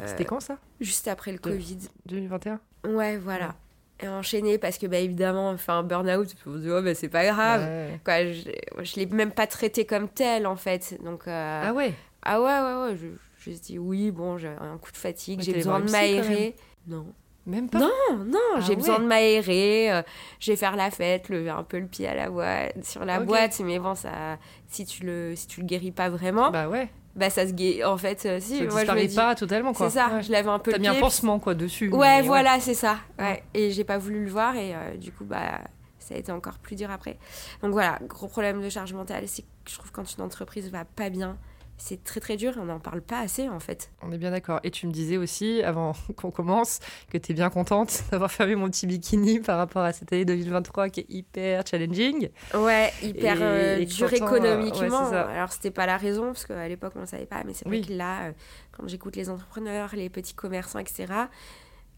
[0.05, 0.57] C'était quand ça?
[0.79, 1.77] Juste après le De- Covid.
[2.05, 3.55] 2021 Ouais, voilà.
[4.03, 7.09] Et enchaîné parce que, bah, évidemment, enfin, un burn-out, on se dit, oh, bah, c'est
[7.09, 7.61] pas grave.
[7.61, 7.99] Ouais.
[8.03, 8.49] Quoi, je,
[8.83, 10.97] je l'ai même pas traité comme tel, en fait.
[11.03, 11.93] Donc, euh, Ah ouais?
[12.23, 12.97] Ah ouais, ouais, ouais.
[12.97, 13.07] Je,
[13.43, 16.55] je me suis dit, oui, bon, j'ai un coup de fatigue, j'ai besoin de m'aérer.
[16.87, 17.05] Non.
[17.47, 17.89] Même pas Non,
[18.23, 20.03] non, Ah j'ai besoin de m'aérer, euh,
[20.39, 23.19] je vais faire la fête, lever un peu le pied à la boîte, sur la
[23.19, 26.69] boîte, mais bon, ça, si tu le, si tu le guéris pas vraiment, bah, Bah
[27.17, 27.29] ouais.
[27.31, 27.83] ça se guérit.
[27.83, 29.89] En fait, euh, si, Ça moi je me dis, pas totalement, quoi.
[29.89, 30.21] c'est ça, Ouais.
[30.21, 31.89] je lève un peu T'as mis un pansement, quoi, dessus.
[31.91, 32.97] Ouais, voilà, c'est ça.
[33.17, 33.25] Ouais.
[33.25, 33.43] Ouais.
[33.55, 35.61] Et j'ai pas voulu le voir et euh, du coup, bah,
[35.97, 37.17] ça a été encore plus dur après.
[37.63, 40.85] Donc voilà, gros problème de charge mentale, c'est que je trouve quand une entreprise va
[40.85, 41.37] pas bien,
[41.83, 43.89] c'est très très dur on n'en parle pas assez en fait.
[44.03, 44.59] On est bien d'accord.
[44.63, 46.79] Et tu me disais aussi, avant qu'on commence,
[47.11, 50.25] que tu es bien contente d'avoir fermé mon petit bikini par rapport à cette année
[50.25, 52.29] 2023 qui est hyper challenging.
[52.53, 55.09] Ouais, hyper Et- euh, et dur euh, économiquement.
[55.09, 55.15] ouais.
[55.17, 57.77] Alors c'était pas la raison parce qu'à l'époque on ne savait pas, mais c'est vrai
[57.79, 57.85] Oui.
[57.87, 58.31] que là, euh,
[58.71, 61.07] quand j'écoute les entrepreneurs, les petits commerçants, etc.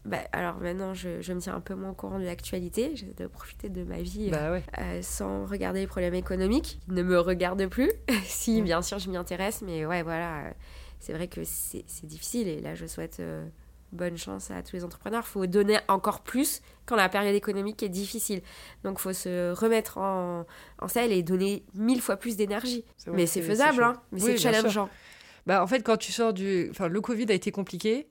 [0.04, 3.14] Bah, alors maintenant je, je me tiens un peu moins au courant de l'actualité, j'essaie
[3.16, 4.62] de profiter de ma vie Bah ouais.
[4.78, 7.90] euh, sans regarder les problèmes économiques, qui ne me regardent plus.
[8.24, 10.50] si bien sûr je m'y intéresse, mais ouais voilà, euh,
[11.00, 13.46] c'est vrai que c'est difficile et là je souhaite euh,
[13.92, 15.22] bonne chance à tous les entrepreneurs.
[15.26, 18.42] Il faut donner encore plus quand la période économique est difficile.
[18.82, 20.44] Donc il faut se remettre en,
[20.80, 22.84] en selle et donner mille fois plus d'énergie.
[23.12, 24.90] Mais c'est faisable, hein, mais Oui, c'est challengeant.
[25.46, 26.68] Bah, en fait, quand tu sors du.
[26.70, 28.08] Enfin, le Covid a été compliqué.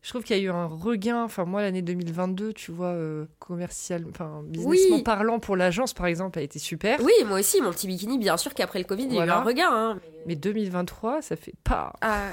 [0.00, 1.24] Je trouve qu'il y a eu un regain.
[1.24, 4.04] Enfin, moi, l'année 2022, tu vois, euh, commercial.
[4.08, 5.02] Enfin, businessment Oui.
[5.02, 7.00] parlant pour l'agence, par exemple, a été super.
[7.02, 9.30] Oui, moi aussi, mon petit bikini, bien sûr qu'après le Covid, il y a eu
[9.30, 9.68] un regain.
[9.70, 10.00] hein.
[10.26, 12.30] Mais 2023, ça fait pas Ah,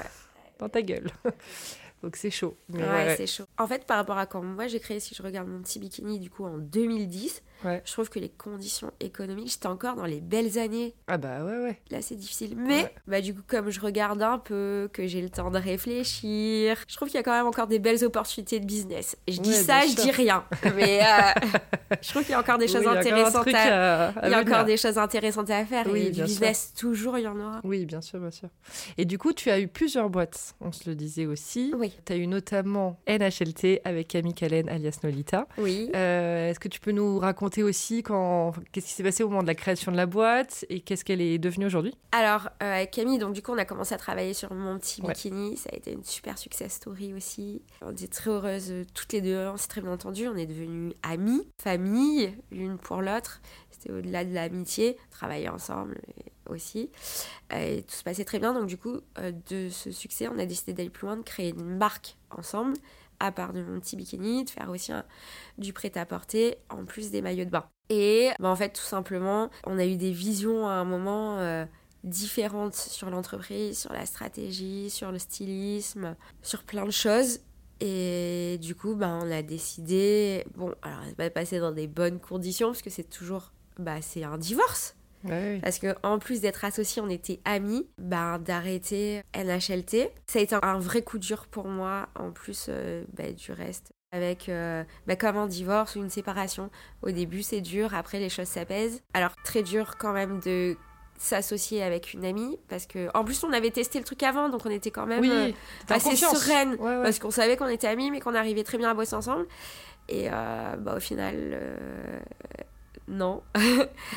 [0.58, 1.08] dans ta gueule.
[2.02, 2.56] Donc, c'est chaud.
[2.68, 3.14] Mais Ouais, ouais, ouais.
[3.16, 3.44] c'est chaud.
[3.58, 6.20] En fait, par rapport à quand moi j'ai créé, si je regarde mon petit bikini
[6.20, 7.82] du coup en 2010, Ouais.
[7.84, 10.94] je trouve que les conditions économiques, j'étais encore dans les belles années.
[11.08, 11.80] Ah, bah ouais, ouais.
[11.90, 12.54] Là, c'est difficile.
[12.56, 12.94] Mais, Ouais.
[13.06, 16.96] bah, du coup, comme je regarde un peu, que j'ai le temps de réfléchir, je
[16.96, 19.16] trouve qu'il y a quand même encore des belles opportunités de business.
[19.28, 20.44] Je dis Ouais, ça, je dis rien.
[20.76, 21.40] Mais euh,
[22.02, 24.08] je trouve qu'il y a encore des choses intéressantes à...
[24.08, 25.86] à Il y a encore des choses intéressantes à faire.
[25.90, 26.24] Oui, et du sûr.
[26.26, 27.60] business, toujours, il y en aura.
[27.64, 28.48] Oui, bien sûr, bien sûr.
[28.98, 31.72] Et du coup, tu as eu plusieurs boîtes, on se le disait aussi.
[31.76, 31.92] Oui.
[32.04, 35.46] Tu as eu notamment NHLT avec Camille Callen alias Nolita.
[35.58, 35.90] Oui.
[35.94, 39.42] Euh, Est-ce que tu peux nous raconter aussi quand qu'est-ce qui s'est passé au moment
[39.42, 42.90] de la création de la boîte et qu'est-ce qu'elle est devenue aujourd'hui Alors, euh, avec
[42.90, 45.12] Camille, donc du coup, on a commencé à travailler sur mon petit Ouais.
[45.12, 45.56] bikini.
[45.56, 47.62] Ça a été une super success story aussi.
[47.82, 49.46] On était très heureuses euh, toutes les deux.
[49.48, 50.28] On s'est très bien entendues.
[50.28, 53.40] On est devenues amies, famille, l'une pour l'autre.
[53.70, 56.90] C'était au-delà de l'amitié, travailler ensemble et- aussi.
[57.52, 58.52] Euh, Et tout se passait très bien.
[58.54, 61.50] Donc, du coup, euh, de ce succès, on a décidé d'aller plus loin, de créer
[61.50, 62.74] une marque ensemble,
[63.20, 64.92] à part de mon petit bikini, de faire aussi
[65.58, 67.66] du prêt-à-porter, en plus des maillots de bain.
[67.88, 71.38] Et bah, en fait, tout simplement, on a eu des visions à un moment.
[71.38, 71.64] euh,
[72.06, 77.40] différentes sur l'entreprise, sur la stratégie, sur le stylisme, sur plein de choses.
[77.80, 82.68] Et du coup, bah, on a décidé, bon, alors va passer dans des bonnes conditions
[82.68, 84.95] parce que c'est toujours, bah, c'est un divorce.
[85.62, 90.10] Parce que en plus d'être associés, on était amis, bah, d'arrêter NHLT.
[90.26, 93.92] Ça a été un vrai coup dur pour moi, en plus euh, bah, du reste
[94.12, 96.70] avec euh, bah, comme un divorce ou une séparation.
[97.02, 99.02] Au début, c'est dur, après les choses s'apaisent.
[99.14, 100.76] Alors très dur quand même de
[101.18, 104.66] s'associer avec une amie parce que en plus on avait testé le truc avant donc
[104.66, 105.50] on était quand même Oui, euh,
[105.88, 107.02] assez sereine Ouais, ouais.
[107.02, 109.46] parce qu'on savait qu'on était amis mais qu'on arrivait très bien à bosser ensemble
[110.10, 111.76] et euh, bah, au final euh,
[113.08, 113.42] non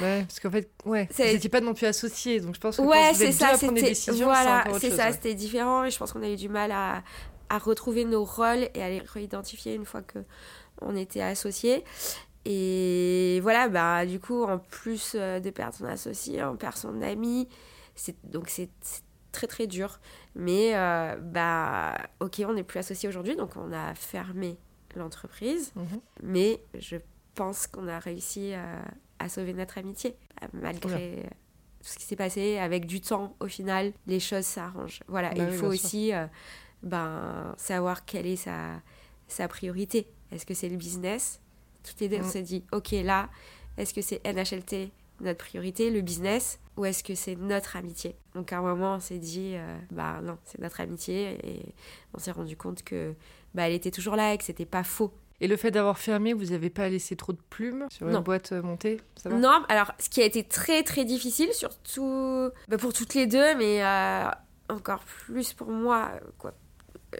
[0.01, 2.81] Ouais, parce qu'en fait, ouais, vous n'étiez pas non plus associés, donc je pense que
[2.81, 5.11] ouais c'est ça à prendre des c'était décisions, voilà c'est ça ouais.
[5.13, 7.03] c'était différent et je pense qu'on a eu du mal à,
[7.49, 10.19] à retrouver nos rôles et à les réidentifier une fois que
[10.81, 11.83] on était associés
[12.45, 17.01] et voilà bah du coup en plus euh, de perdre son associé on perd son
[17.01, 17.47] ami
[17.95, 19.99] c'est donc c'est c'est très très dur
[20.35, 24.57] mais euh, bah ok on n'est plus associés aujourd'hui donc on a fermé
[24.95, 25.99] l'entreprise Mhm.
[26.23, 26.95] mais je
[27.39, 28.81] pense qu'on a réussi à,
[29.19, 31.23] à sauver notre amitié, euh, malgré euh,
[31.81, 32.57] tout ce qui s'est passé.
[32.57, 35.01] Avec du temps, au final, les choses s'arrangent.
[35.07, 36.25] Voilà, Bah et il faut aussi euh,
[36.83, 38.81] ben, savoir quelle est sa,
[39.27, 40.07] sa priorité.
[40.31, 41.39] Est-ce que c'est le business?
[41.83, 42.29] Toutes les deux, on Mm.
[42.29, 43.29] s'est dit, ok, là,
[43.77, 48.15] est-ce que c'est NHLT notre priorité, le business, ou est-ce que c'est notre amitié?
[48.35, 51.73] Donc à un moment, on s'est dit, euh, bah non, c'est notre amitié, et
[52.13, 53.13] on s'est rendu compte que
[53.53, 55.11] bah, elle était toujours là et que c'était pas faux.
[55.41, 58.17] Et le fait d'avoir fermé, vous n'avez pas laissé trop de plumes sur Non.
[58.19, 59.37] une boîte euh, montée ça va?
[59.37, 63.55] Non, alors ce qui a été très très difficile, surtout bah, pour toutes les deux,
[63.55, 64.25] mais euh,
[64.69, 66.53] encore plus pour moi, quoi.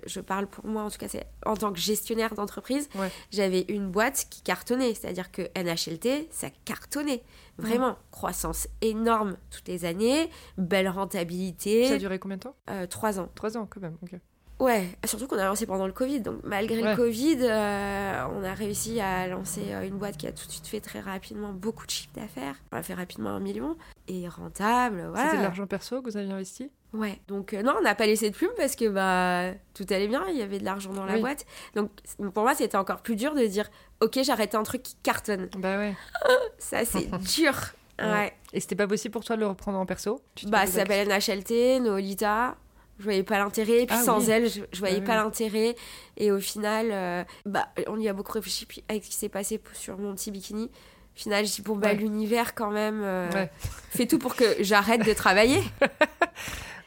[0.05, 3.09] Je parle pour moi, en tout cas, c'est en tant que gestionnaire d'entreprise, Ouais.
[3.31, 7.23] j'avais une boîte qui cartonnait, c'est-à-dire que NHLT, ça cartonnait.
[7.57, 10.29] Vraiment, croissance énorme toutes les années,
[10.59, 11.97] belle Ça a rentabilité.
[11.97, 12.55] duré combien de temps?
[12.69, 13.29] Euh, trois ans.
[13.33, 13.97] Trois ans quand même.
[14.03, 14.11] ok.
[14.59, 16.19] Ouais, surtout qu'on a lancé pendant le Covid.
[16.19, 16.89] Donc, malgré Ouais.
[16.91, 20.51] le Covid, euh, on a réussi à lancer euh, une boîte qui a tout de
[20.51, 22.55] suite fait très rapidement beaucoup de chiffre d'affaires.
[22.73, 23.77] On a fait rapidement un million
[24.09, 25.05] et rentable.
[25.11, 25.25] Voilà.
[25.27, 26.69] C'était de l'argent perso que vous aviez investi?
[26.91, 27.19] Ouais.
[27.29, 30.25] Donc, euh, non, on n'a pas laissé de plume parce que bah, tout allait bien.
[30.29, 31.21] Il y avait de l'argent dans la Oui.
[31.21, 31.45] boîte.
[31.75, 31.89] Donc,
[32.33, 33.69] pour moi, c'était encore plus dur de dire
[34.01, 35.49] Ok, j'arrête un truc qui cartonne.
[35.57, 35.95] Bah ouais.
[36.57, 37.53] Ça, c'est dur.
[37.99, 38.05] Ouais.
[38.11, 38.33] Ouais.
[38.53, 40.21] Et c'était pas possible pour toi de le reprendre en perso?
[40.35, 42.55] Tu Bah, ça s'appelle NHLT, Noolita.
[42.99, 43.85] Je voyais pas l'intérêt.
[43.85, 44.29] Puis Ah sans oui.
[44.31, 45.23] elle, je, je voyais Ah pas oui.
[45.23, 45.75] l'intérêt.
[46.17, 48.65] Et au final, euh, bah, on y a beaucoup réfléchi.
[48.65, 51.75] Puis avec ce qui s'est passé sur mon petit bikini, au final, je dis bon,
[51.75, 51.95] bah, Ouais.
[51.95, 53.49] l'univers, quand même, euh, Ouais.
[53.91, 55.61] fait tout pour que j'arrête de travailler.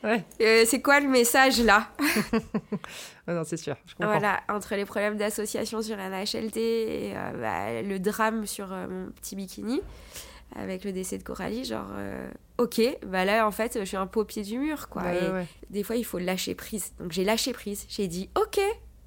[0.04, 0.24] Ouais.
[0.40, 1.88] Euh, c'est quoi le message là?
[3.28, 4.10] Ah non, c'est sûr, je comprends.
[4.10, 9.36] Voilà, entre les problèmes d'association sur NHLT et euh, bah, le drame sur mon petit
[9.36, 9.80] bikini,
[10.56, 14.06] avec le décès de Coralie, genre, euh, ok, bah là, en fait, je suis un
[14.06, 15.02] peu au pied du mur, quoi.
[15.02, 16.92] Ouais, Et ouais, des fois, il faut lâcher prise.
[16.98, 17.86] Donc, j'ai lâché prise.
[17.88, 18.60] J'ai dit, ok,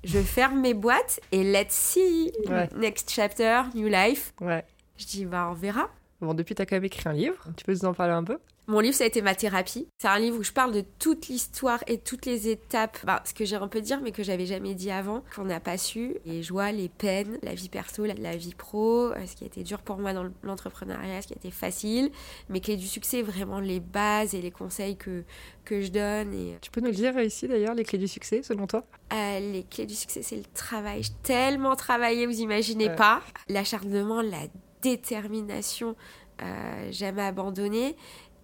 [0.03, 2.31] je ferme mes boîtes et let's see.
[2.47, 2.69] Ouais.
[2.75, 4.33] Next chapter, new life.
[4.41, 4.63] Ouais.
[4.97, 5.89] Je dis, bah, on verra.
[6.21, 7.43] Bon, depuis, t'as quand même écrit un livre.
[7.57, 8.37] Tu peux nous en parler un peu?
[8.67, 9.87] Mon livre, ça a été ma thérapie.
[9.99, 13.45] C'est un livre où je parle de toute l'histoire et toutes les étapes, ce que
[13.45, 16.15] j'ai un peu dire, mais que j'avais jamais dit avant, qu'on n'a pas su.
[16.25, 19.61] Les joies, les peines, la vie perso, la, vie pro, euh, ce qui a été
[19.61, 22.09] dur pour moi dans l'entrepreneuriat, ce qui a été facile.
[22.49, 25.23] Mes clés du succès, vraiment les bases et les conseils que,
[25.63, 26.33] que je donne.
[26.33, 28.83] Et Tu peux nous le dire ici d'ailleurs, les clés du succès, selon toi?
[29.13, 31.03] Euh, les clés du succès, c'est le travail.
[31.03, 32.95] J'ai tellement travaillé, vous imaginez Ouais.
[32.95, 33.21] pas.
[33.47, 34.47] L'acharnement, la
[34.81, 35.95] détermination,
[36.41, 37.95] euh, jamais abandonné.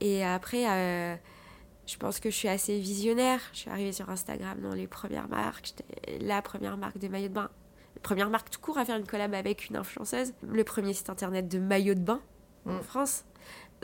[0.01, 1.15] Et après, euh,
[1.87, 3.39] je pense que je suis assez visionnaire.
[3.53, 5.67] Je suis arrivée sur Instagram dans les premières marques.
[5.77, 7.49] J'étais la première marque de maillot de bain.
[7.95, 10.33] La première marque tout court à faire une collab avec une influenceuse.
[10.47, 12.19] Le premier site internet de maillot de bain
[12.65, 12.81] en Mm.
[12.81, 13.23] France.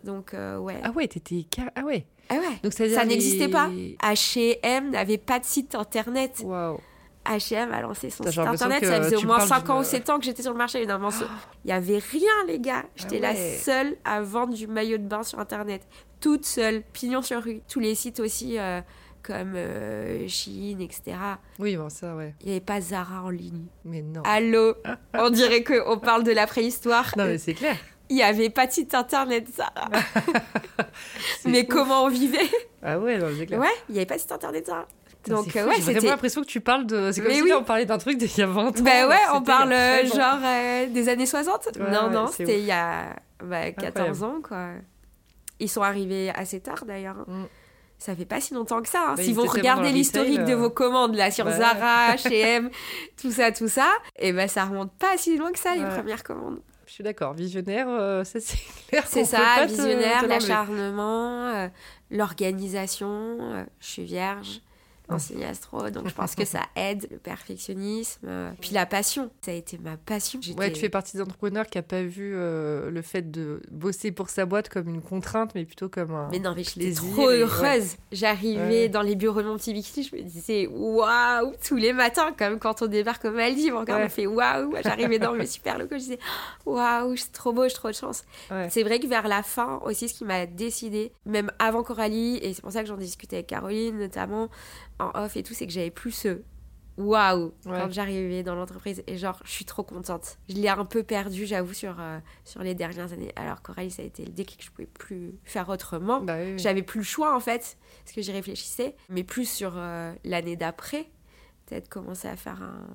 [0.03, 0.79] Donc, euh, ouais.
[0.83, 1.45] Ah ouais, t'étais...
[1.49, 2.59] car- Ah ouais Ah ouais.
[2.63, 3.69] Donc ça, Ça n'existait pas.
[4.03, 6.41] H&M n'avait pas de site internet.
[6.43, 6.79] Waouh
[7.29, 10.09] H&M a lancé son site internet, ça faisait au moins parles 5 ans ou 7
[10.09, 10.81] ans que j'étais sur le marché.
[11.65, 12.83] Il y avait rien, les gars.
[12.95, 13.57] J'étais Ah la ouais.
[13.61, 15.81] seule à vendre du maillot de bain sur internet.
[16.19, 17.61] Toute seule, pignon sur rue.
[17.69, 18.81] Tous les sites aussi, euh,
[19.23, 21.17] comme euh, Shein, etc.
[21.59, 22.33] Oui, bon, ça, ouais.
[22.41, 23.65] Il n'y avait pas Zara en ligne.
[23.85, 24.21] Mais non.
[24.23, 24.75] Allô?
[25.13, 27.11] On dirait qu'on parle de la préhistoire.
[27.17, 27.75] Non, mais c'est clair.
[28.09, 29.89] Il n'y avait pas de site internet, Zara.
[31.45, 32.49] Mais comment on vivait?
[32.81, 33.59] Ah ouais, non, c'est clair.
[33.59, 34.87] Ouais, il n'y avait pas de site internet, Zara.
[35.27, 37.11] Putain, Donc, c'est euh, ouais, j'ai vraiment l'impression que tu parles de...
[37.11, 37.53] C'est comme Mais si oui.
[37.53, 38.71] on parlait d'un truc d'il y a 20 ans.
[38.83, 40.15] Ben ouais, on parle euh, 13 ans.
[40.15, 41.69] genre euh, des années 60.
[41.77, 44.23] Ouais, non, ouais, non, c'était il y a bah, 14 Incroyable.
[44.23, 44.67] ans, quoi.
[45.59, 47.17] Ils sont arrivés assez tard, d'ailleurs.
[47.19, 47.25] hein.
[47.27, 47.45] Mm.
[47.99, 48.99] Ça fait pas si longtemps que ça.
[49.09, 49.13] hein.
[49.17, 51.51] Bah, si vous regardez l'historique de euh, vos commandes, là, sur bah.
[51.57, 52.69] Zara, H&M,
[53.19, 56.23] tout ça, tout ça, et ben ça remonte pas si loin que ça, les premières
[56.23, 56.59] commandes.
[56.85, 57.87] Je suis d'accord, visionnaire,
[58.23, 58.57] ça c'est
[58.89, 59.03] clair.
[59.07, 61.69] C'est ça, visionnaire, l'acharnement,
[62.11, 64.61] l'organisation, je suis vierge,
[65.15, 68.19] enseigner astro, donc je pense que ça aide le perfectionnisme.
[68.27, 70.39] euh, Puis la passion, ça a été ma passion.
[70.57, 74.11] Ouais, tu fais partie des entrepreneurs qui a pas vu euh, le fait de bosser
[74.11, 76.27] pour sa boîte comme une contrainte, mais plutôt comme un.
[76.31, 77.95] Mais non, mais j'étais trop heureuse.
[78.11, 78.89] J'arrivais Ouais.
[78.89, 82.81] dans les bureaux de mon petit je me disais waouh tous les matins, comme quand
[82.81, 84.05] on débarque au Maldives, regarde, Ouais.
[84.07, 84.73] on fait waouh.
[84.83, 86.19] J'arrivais dans mes super locaux, je disais
[86.65, 88.23] waouh, c'est trop beau, j'ai trop de chance.
[88.69, 92.53] C'est vrai que vers la fin aussi, ce qui m'a décidé, même avant Coralie, et
[92.53, 94.49] c'est pour ça que j'en discutais avec Caroline notamment
[94.99, 96.41] en off et tout, c'est que j'avais plus ce
[96.97, 97.77] waouh Ouais.
[97.79, 100.37] quand j'arrivais dans l'entreprise et genre je suis trop contente.
[100.49, 103.31] Je l'ai un peu perdu, j'avoue, sur, euh, sur les dernières années.
[103.35, 106.21] Alors Coralie, ça a été le déclic, je pouvais plus faire autrement.
[106.21, 106.59] Bah oui, oui.
[106.59, 110.55] J'avais plus le choix en fait, parce que j'y réfléchissais, mais plus sur euh, l'année
[110.55, 111.07] d'après,
[111.67, 112.87] peut-être commencer à faire un.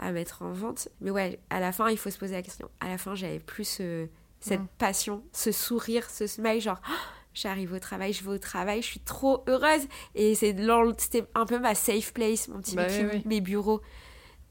[0.00, 0.88] à mettre en vente.
[1.00, 2.70] Mais ouais, à la fin, il faut se poser la question.
[2.80, 4.06] À la fin, j'avais plus ce-
[4.40, 4.68] cette Mm.
[4.78, 6.80] passion, ce sourire, ce smile, genre.
[6.88, 6.92] Oh,
[7.40, 9.86] J'arrive au travail, je vais au travail, je suis trop heureuse.
[10.16, 13.22] Et c'était un peu ma safe place, mon petit Bah oui, bikini, oui.
[13.26, 13.80] mes bureaux.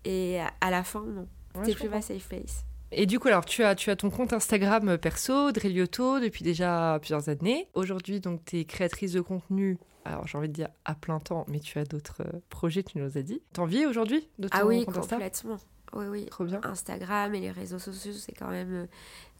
[0.05, 1.21] Et à- la fin, non.
[1.55, 1.95] Ouais, C'était plus comprends.
[1.97, 2.63] ma safe place.
[2.93, 6.43] Et du coup, alors, tu as, tu as ton compte Instagram euh, perso, Drelioto, depuis
[6.45, 7.67] déjà plusieurs années.
[7.73, 9.77] Aujourd'hui, donc, tu es créatrice de contenu.
[10.05, 12.97] Alors, j'ai envie de dire à plein temps, mais tu as d'autres euh, projets, tu
[12.99, 13.41] nous as dit.
[13.51, 15.15] T'en vis aujourd'hui de ton Ah oui, compte Insta?
[15.17, 15.57] complètement.
[15.93, 16.25] Oui, oui.
[16.27, 16.61] Trop bien.
[16.63, 18.85] Instagram et les réseaux sociaux, c'est quand même euh,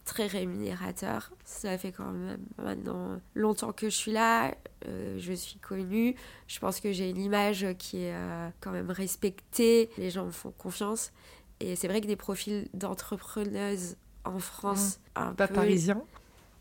[0.08, 1.32] très rémunérateur.
[1.44, 4.56] Ça fait quand même maintenant longtemps que je suis là,
[4.88, 6.16] euh, je suis connue.
[6.48, 9.90] Je pense que j'ai une image qui est euh, quand même respectée.
[9.98, 11.12] Les gens me font confiance.
[11.60, 15.56] Et c'est vrai que des profils d'entrepreneuses en France, un Pas peu...
[15.56, 16.02] parisien.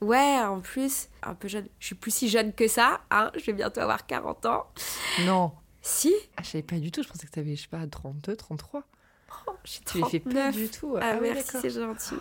[0.01, 1.67] Ouais, en plus, un peu jeune.
[1.79, 3.31] Je suis plus si jeune que ça, hein.
[3.37, 4.67] Je vais bientôt avoir 40 ans.
[5.25, 5.53] Non.
[5.81, 7.03] Si, Ah, je savais pas du tout.
[7.03, 8.83] Je pensais que tu avais, je sais pas, 32, 33.
[9.65, 10.57] j'ai Tu les fais pas 39.
[10.57, 10.97] du tout.
[11.01, 12.17] Ah, oui, merci, c'est gentil.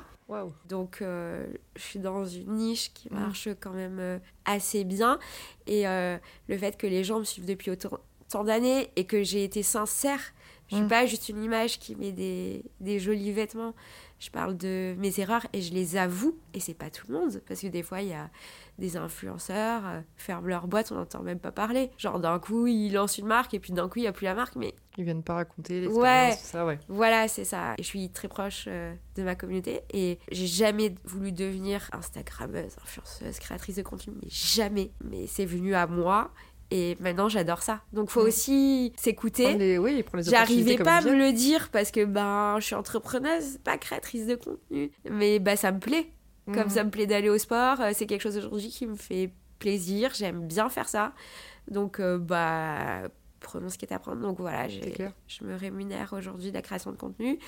[0.67, 3.19] Donc, euh, je suis dans une niche qui Mm.
[3.19, 5.19] marche quand même euh, assez bien.
[5.67, 9.21] Et euh, le fait que les gens me suivent depuis autant tant d'années et que
[9.21, 10.19] j'ai été sincère,
[10.67, 10.89] je suis Mm.
[10.89, 13.75] pas juste une image qui met des, des jolis vêtements.
[14.17, 16.35] Je parle de mes erreurs et je les avoue.
[16.55, 17.41] Et c'est pas tout le monde.
[17.47, 18.29] Parce que des fois, il y a
[18.79, 19.83] des influenceurs,
[20.17, 21.91] ferment leur boîte, on n'entend même pas parler.
[21.97, 24.25] Genre, d'un coup, ils lancent une marque et puis d'un coup, il n'y a plus
[24.25, 24.55] la marque.
[24.55, 26.39] Mais Ils viennent pas raconter l'expérience, Ouais.
[26.41, 26.79] ça, ouais.
[26.87, 27.73] voilà, c'est ça.
[27.77, 32.75] Et je suis très proche euh, de ma communauté et j'ai jamais voulu devenir Instagrammeuse,
[32.81, 34.91] influenceuse, créatrice de contenu, mais jamais.
[35.03, 36.31] Mais c'est venu à moi
[36.71, 37.81] et maintenant j'adore ça.
[37.93, 38.27] Donc faut Mm.
[38.27, 39.55] aussi s'écouter.
[39.55, 42.75] les- oui, prendre les J'arrivais pas à me le dire parce que ben je suis
[42.75, 46.07] entrepreneuse, pas créatrice de contenu, mais bah ça me plaît.
[46.47, 46.69] Comme Mhm.
[46.69, 50.11] ça me plaît d'aller au sport, euh, c'est quelque chose aujourd'hui qui me fait plaisir,
[50.13, 51.13] j'aime bien faire ça.
[51.69, 53.09] Donc euh, bah
[53.45, 54.21] prenons ce qui est à prendre.
[54.21, 57.39] Donc voilà, je me rémunère aujourd'hui de la création de contenu.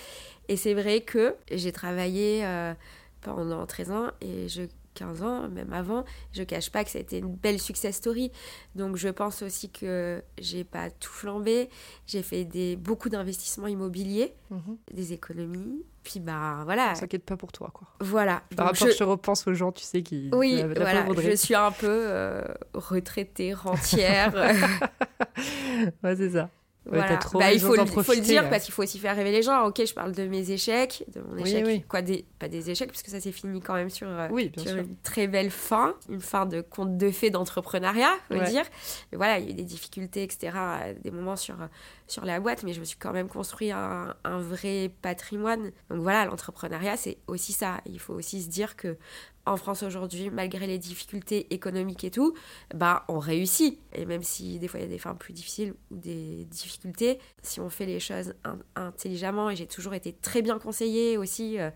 [0.47, 2.73] Et c'est vrai que j'ai travaillé euh,
[3.21, 4.63] pendant 13 ans et je
[4.97, 8.31] 15 ans, même avant, je cache pas que ça a été une belle success story.
[8.75, 11.69] Donc je pense aussi que j'ai pas tout flambé.
[12.07, 14.77] J'ai fait des, beaucoup d'investissements immobiliers, Mhm.
[14.93, 15.83] des économies.
[16.03, 16.91] Puis bah voilà.
[16.93, 17.87] On s'inquiète pas pour toi, quoi.
[17.99, 18.41] Voilà.
[18.55, 19.03] Par rapport, je- je...
[19.03, 20.29] repense aux gens, tu sais, qui.
[20.33, 22.41] Oui, la, la voilà, je suis un peu euh,
[22.73, 24.33] retraitée, rentière.
[26.03, 26.49] Ouais, c'est ça.
[26.89, 27.07] Ouais, Voilà.
[27.09, 28.49] t'as trop Bah, il faut, le- faut le profiter, dire là.
[28.49, 29.65] parce qu'il faut aussi faire rêver les gens.
[29.65, 31.65] Ok, je parle de mes échecs, de mon échec.
[31.65, 31.83] oui.
[31.87, 34.51] Quoi, des, pas des échecs, parce que ça s'est fini quand même sur, euh, Oui,
[34.57, 38.49] sur une très belle fin, une fin de conte de fées d'entrepreneuriat, faut le Ouais.
[38.49, 38.63] dire.
[39.11, 41.65] Mais voilà, il y a eu des difficultés, etc., à des moments sur, euh,
[42.07, 45.71] sur la boîte, mais je me suis quand même construit un, vrai patrimoine.
[45.89, 47.81] Donc voilà, l'entrepreneuriat, c'est aussi ça.
[47.85, 48.97] Il faut aussi se dire que
[49.45, 52.33] en France aujourd'hui, malgré les difficultés économiques et tout,
[52.75, 53.79] bah on réussit.
[53.93, 57.19] Et même si des fois il y a des fins plus difficiles ou des difficultés,
[57.43, 61.59] si on fait les choses in- intelligemment, et j'ai toujours été très bien conseillée aussi
[61.59, 61.71] euh,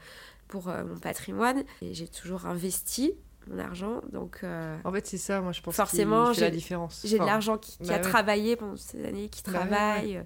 [0.47, 3.13] pour euh, mon patrimoine, et j'ai toujours investi
[3.47, 6.55] mon argent, donc euh, En fait, c'est ça, moi, je pense Forcément, fait la j'ai-
[6.55, 7.01] différence.
[7.03, 8.01] j'ai de l'argent qui, qui bah a ouais.
[8.01, 10.17] travaillé pendant ces années, qui Bah ouais, travaille.
[10.17, 10.23] euh,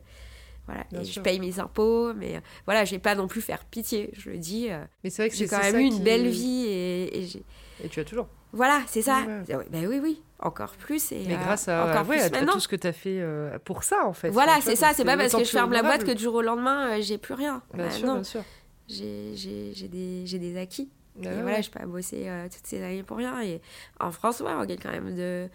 [0.67, 1.13] Voilà, Bien et sûr.
[1.15, 4.29] je paye mes impôts, mais euh, voilà, je vais pas non plus faire pitié, je
[4.31, 4.69] le dis.
[5.03, 7.43] Mais c'est vrai que j'ai quand même eu une qui- belle vie et, et j'ai
[7.83, 8.27] Et tu as toujours.
[8.51, 9.19] Voilà, c'est ça.
[9.47, 9.65] Ouais.
[9.69, 11.11] Ben oui, oui, encore plus.
[11.11, 13.59] Et, Mais grâce à, encore ouais, plus à- tout ce que tu as fait euh,
[13.65, 14.29] pour ça, en fait.
[14.29, 14.91] Voilà, c'est ça.
[14.95, 17.17] C'est pas parce que je ferme la boîte que du jour au lendemain, euh, j'ai
[17.17, 17.61] plus rien.
[17.73, 18.41] Bien Bah sûr, non, bien sûr.
[18.87, 20.89] j'ai j'ai- j'ai des, j'ai des acquis.
[21.21, 23.41] Et ouais, voilà, je peux pas bosser euh, toutes ces années pour rien.
[23.41, 23.61] Et
[23.99, 25.47] en France, ouais, on gagne quand même de,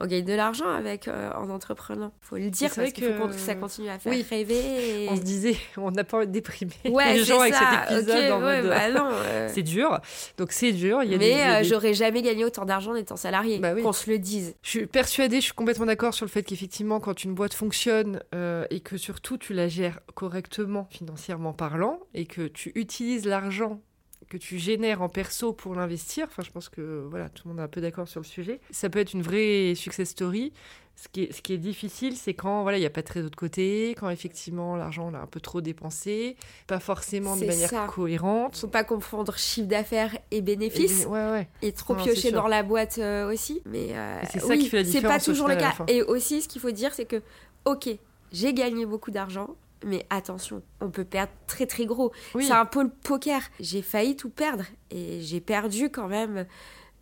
[0.00, 2.12] on gagne de l'argent avec euh, en entreprenant.
[2.20, 4.24] Faut le dire parce vrai qu'il faut que- ça continue à faire Oui.
[4.30, 5.04] rêver.
[5.04, 5.08] Et...
[5.10, 8.08] On se disait, on n'a pas envie de déprimer ouais, les gens avec cet épisode
[8.30, 8.70] ok, en ouais, mode.
[8.70, 10.00] bah euh, C'est dur.
[10.36, 11.02] Donc c'est dur.
[11.02, 13.58] Il y a Mais des- euh, j'aurais jamais gagné autant d'argent en étant salarié.
[13.58, 13.82] Bah oui.
[13.82, 14.54] Qu'on se le dise.
[14.62, 18.20] Je suis persuadée, je suis complètement d'accord sur le fait qu'effectivement, quand une boîte fonctionne
[18.36, 23.80] euh, et que surtout tu la gères correctement, financièrement parlant, et que tu utilises l'argent
[24.28, 27.60] que tu génères en perso pour l'investir, enfin je pense que voilà, tout le monde
[27.60, 30.52] est un peu d'accord sur le sujet, ça peut être une vraie success story.
[31.00, 33.06] Ce qui est, ce qui est difficile, c'est quand voilà, il n'y a pas de
[33.06, 36.34] trésor de côté, quand effectivement l'argent on l'a un peu trop dépensé,
[36.66, 37.86] pas forcément de manière ça.
[37.86, 38.56] cohérente.
[38.56, 41.06] Faut pas confondre chiffre d'affaires et Et- bénéfices.
[41.06, 41.48] ouais, ouais.
[41.62, 43.62] Et trop Non, piocher dans la boîte euh, aussi.
[43.64, 45.72] Mais euh, c'est ça oui, qui fait la C'est pas différence toujours le cas.
[45.86, 47.22] Et aussi, ce qu'il faut dire, c'est que,
[47.64, 47.88] ok,
[48.32, 49.54] j'ai gagné beaucoup d'argent,
[49.84, 52.12] mais attention, on peut perdre très très gros.
[52.34, 52.44] Oui.
[52.46, 53.40] C'est un peu le poker.
[53.60, 56.46] J'ai failli tout perdre et j'ai perdu quand même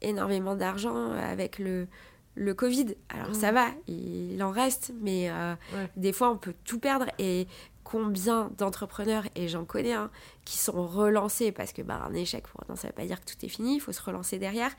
[0.03, 1.89] énormément d'argent avec le,
[2.35, 2.95] le Covid.
[3.09, 5.89] Alors ça va, il en reste, mais euh, Ouais.
[5.97, 7.07] des fois on peut tout perdre.
[7.19, 7.47] Et
[7.85, 10.11] combien d'entrepreneurs, et j'en connais un,
[10.45, 11.53] qui sont relancés?
[11.53, 13.77] Parce que bah, un échec, pour autant, ça veut pas dire que tout est fini,
[13.77, 14.73] il faut se relancer derrière,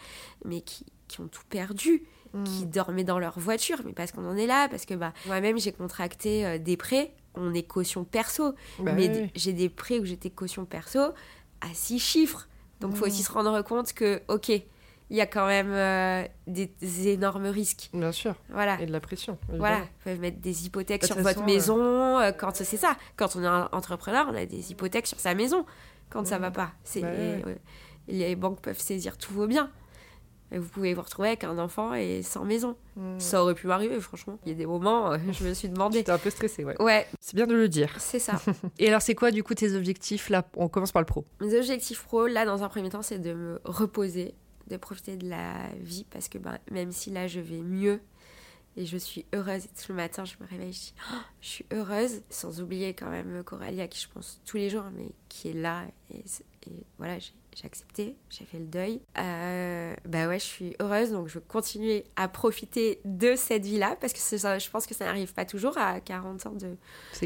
[0.46, 2.04] mais qui, qui ont tout perdu
[2.44, 5.58] qui dormaient dans leur voiture, mais parce qu'on en est là, parce que bah, moi-même
[5.58, 10.00] j'ai contracté euh, des prêts, on est caution perso, Bah mais oui, j'ai des prêts
[10.00, 11.00] où j'étais caution perso
[11.62, 12.48] à six chiffres.
[12.82, 16.24] Donc il faut aussi se rendre compte que, ok, il y a quand même euh,
[16.48, 16.70] des,
[17.08, 17.90] énormes risques.
[17.94, 18.36] Bien sûr.
[18.50, 18.80] Voilà.
[18.82, 19.38] Et de la pression.
[19.50, 22.20] Voilà, ils peuvent mettre des hypothèques De sur votre maison.
[22.20, 25.34] euh, quand c'est ça, quand on est un entrepreneur, on a des hypothèques sur sa
[25.34, 25.66] maison.
[26.10, 26.42] Quand ça Mhm.
[26.42, 27.58] va pas, c'est Bah ouais.
[28.08, 29.72] les banques peuvent saisir tous vos biens.
[30.52, 32.78] Et vous pouvez vous retrouver avec un enfant et sans maison.
[32.96, 33.20] Mm.
[33.20, 34.40] Ça aurait pu m'arriver, franchement.
[34.46, 36.00] Il y a des moments, euh, je me suis demandé.
[36.00, 36.82] J'étais un peu stressée, ouais.
[36.82, 37.94] Ouais, C'est bien de le dire.
[38.00, 38.40] c'est ça.
[38.80, 40.48] Et alors, c'est quoi du coup tes objectifs là?
[40.56, 41.26] On commence par le pro.
[41.42, 44.36] Mes objectifs pro, là, dans un premier temps, c'est de me reposer,
[44.70, 48.00] de profiter de la vie, parce que ben, même si là, je vais mieux
[48.78, 51.48] et je suis heureuse, et tout le matin, je me réveille, je dis, Oh, je
[51.48, 55.10] suis heureuse, sans oublier quand même Coralie, à qui je pense tous les jours, mais
[55.30, 55.84] qui est là,
[56.14, 59.00] et, et voilà, j'ai j'ai accepté, j'ai fait le deuil.
[59.18, 63.98] Euh, bah ouais, je suis heureuse, donc je veux continuer à profiter de cette vie-là,
[64.00, 66.54] parce que je pense que ça n'arrive pas toujours à 40 ans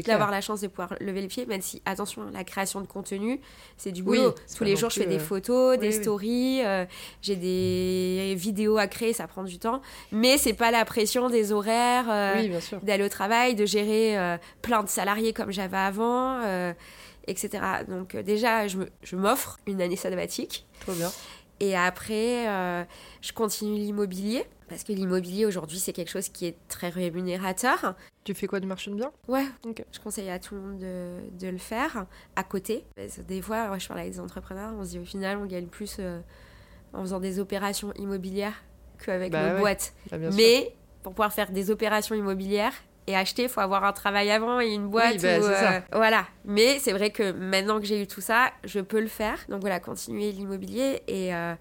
[0.06, 3.40] d'avoir la chance de pouvoir lever le pied, même si, attention, la création de contenu,
[3.76, 4.34] c'est du Oui, boulot.
[4.46, 6.00] c'est Tous les jours, je fais des euh, photos, des oui, oui.
[6.02, 6.86] stories, euh,
[7.20, 9.82] j'ai des vidéos à créer, ça prend du temps.
[10.12, 14.82] Mais c'est pas la pression des horaires, euh, Oui, d'aller au travail, de gérer plein
[14.82, 16.40] de salariés comme j'avais avant,
[17.26, 17.62] etc.
[17.88, 20.66] Donc, euh, déjà, je m'offre une année sabbatique.
[20.80, 21.10] Trop bien.
[21.60, 22.84] Et après, euh,
[23.20, 24.44] je continue l'immobilier.
[24.68, 27.94] Parce que l'immobilier aujourd'hui, c'est quelque chose qui est très rémunérateur.
[28.24, 29.12] Tu fais quoi du marchand de biens?
[29.28, 29.84] Ouais, Ok.
[29.92, 32.06] je conseille à tout le monde de, de le faire
[32.36, 32.84] à côté.
[32.96, 35.36] Parce que des fois, ouais, je parle avec des entrepreneurs, on se dit au final,
[35.36, 36.20] on gagne plus euh,
[36.94, 38.54] en faisant des opérations immobilières
[39.04, 39.92] qu'avec Bah nos ouais, boîtes.
[40.10, 40.16] Bah.
[40.32, 42.74] Mais pour pouvoir faire des opérations immobilières
[43.06, 45.20] et acheter, il faut avoir un travail avant et une boîte.
[45.22, 46.26] bah, où, euh, voilà.
[46.44, 49.38] Mais c'est vrai que maintenant que j'ai eu tout ça, je peux le faire.
[49.48, 51.34] Donc voilà, continuer l'immobilier et.
[51.34, 51.54] euh,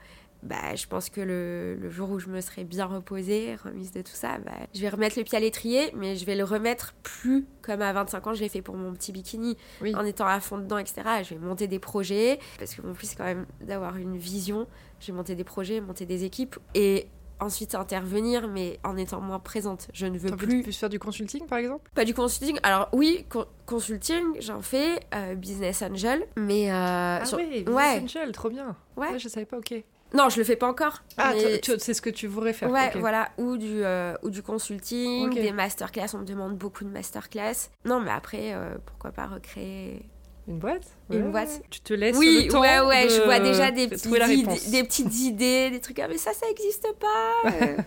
[0.43, 4.01] bah, je pense que le, le jour où je me serai bien reposée, remise de
[4.01, 6.95] tout ça, bah, je vais remettre le pied à l'étrier, mais je vais le remettre
[7.03, 9.95] plus comme à 25 ans, je l'ai fait pour mon petit bikini, Oui.
[9.95, 11.01] en étant à fond dedans, etc.
[11.23, 14.65] Je vais monter des projets, parce que mon plus, c'est quand même d'avoir une vision.
[14.99, 17.05] Je vais monter des projets, monter des équipes, et
[17.41, 19.87] ensuite intervenir, mais en étant moins présente.
[19.93, 21.89] Je ne veux plus plus faire du consulting par exemple?
[21.93, 22.57] Pas du consulting.
[22.63, 27.99] Alors oui, co- consulting, j'en fais, euh, business angel, mais euh, Ah sur- oui, ouais.
[27.99, 28.75] Business Angel, trop bien.
[28.95, 29.09] Ouais.
[29.11, 29.73] Ouais, je savais pas, ok.
[30.13, 31.01] non, je le fais pas encore.
[31.17, 32.69] Ah, mais- c'est ce que tu voudrais faire.
[32.69, 36.89] Ouais, voilà, ou du, euh, ou du consulting, des masterclass, on me demande beaucoup de
[36.89, 37.69] masterclass.
[37.85, 40.03] Non, mais après, euh, pourquoi pas recréer
[40.47, 41.61] Une boîte Une boîte.
[41.69, 44.83] Tu te laisses Oui, le temps ouais, ouais, de- je vois déjà des, de des
[44.83, 47.49] petites idées, des trucs, ah, mais ça, ça existe pas.
[47.61, 47.77] euh.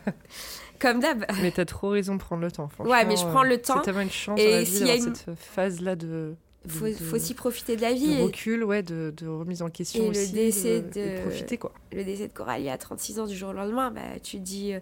[0.79, 1.25] Comme d'hab.
[1.43, 2.93] Mais t'as trop raison de prendre le temps, franchement.
[2.93, 3.75] Ouais, mais je prends euh, le temps.
[3.79, 6.35] C'est tellement une chance Et dans la vie s'il y a une- cette phase-là de,
[6.65, 8.13] de- Faut, de- faut aussi profiter de la de vie.
[8.21, 10.33] et recul, ouais, de, de remise en question Et le aussi.
[10.33, 11.73] décès de, de- profiter, quoi.
[11.93, 14.75] le décès de Coralie à 36 ans du jour au lendemain, bah, tu te dis,
[14.75, 14.81] euh,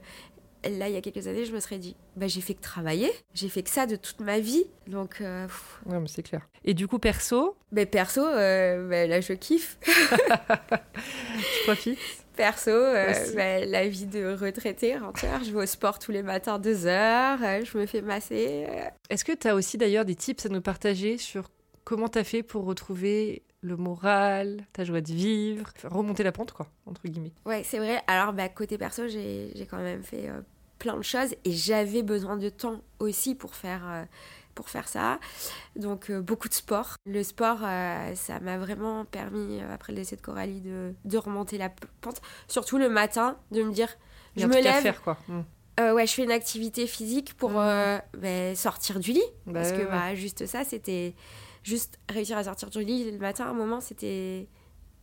[0.65, 3.11] là, il y a quelques années, je me serais dit, bah, j'ai fait que travailler,
[3.35, 4.65] j'ai fait que ça de toute ma vie.
[4.87, 5.47] Donc, euh.
[5.87, 6.49] Ouais, mais c'est clair.
[6.65, 9.79] Et du coup, perso, mais perso, euh, bah, là, je kiffe.
[9.87, 11.99] je profite.
[12.37, 15.45] Perso, euh, bah, la vie de retraité entière.
[15.45, 18.65] Je vais au sport tous les matins deux heures, euh, je me fais masser.
[18.69, 18.85] euh.
[19.11, 21.51] Est-ce que tu as aussi d'ailleurs des tips à nous partager sur
[21.85, 26.53] comment tu as fait pour retrouver le moral, ta joie de vivre, remonter la pente,
[26.53, 27.33] quoi, entre guillemets?
[27.45, 28.01] Ouais, c'est vrai.
[28.07, 30.41] Alors, bah, côté perso, j'ai j'ai quand même fait euh,
[30.83, 34.05] plein de choses et j'avais besoin de temps aussi pour faire, euh,
[34.57, 35.21] pour faire ça.
[35.77, 36.97] Donc, euh, beaucoup de sport.
[37.07, 41.19] Le sport, euh, ça m'a vraiment permis, euh, après le décès de Coralie, de, de
[41.19, 41.71] remonter la
[42.01, 42.21] pente.
[42.49, 43.89] Surtout le matin, de me dire,
[44.37, 45.19] je me lève, faire, quoi.
[45.29, 45.43] Mm.
[45.95, 49.23] ouais, je fais une activité physique pour euh, bah, sortir du lit.
[49.47, 51.15] Bah, Parce que bah, juste ça, c'était
[51.63, 54.49] juste réussir à sortir du lit le matin, à un moment, c'était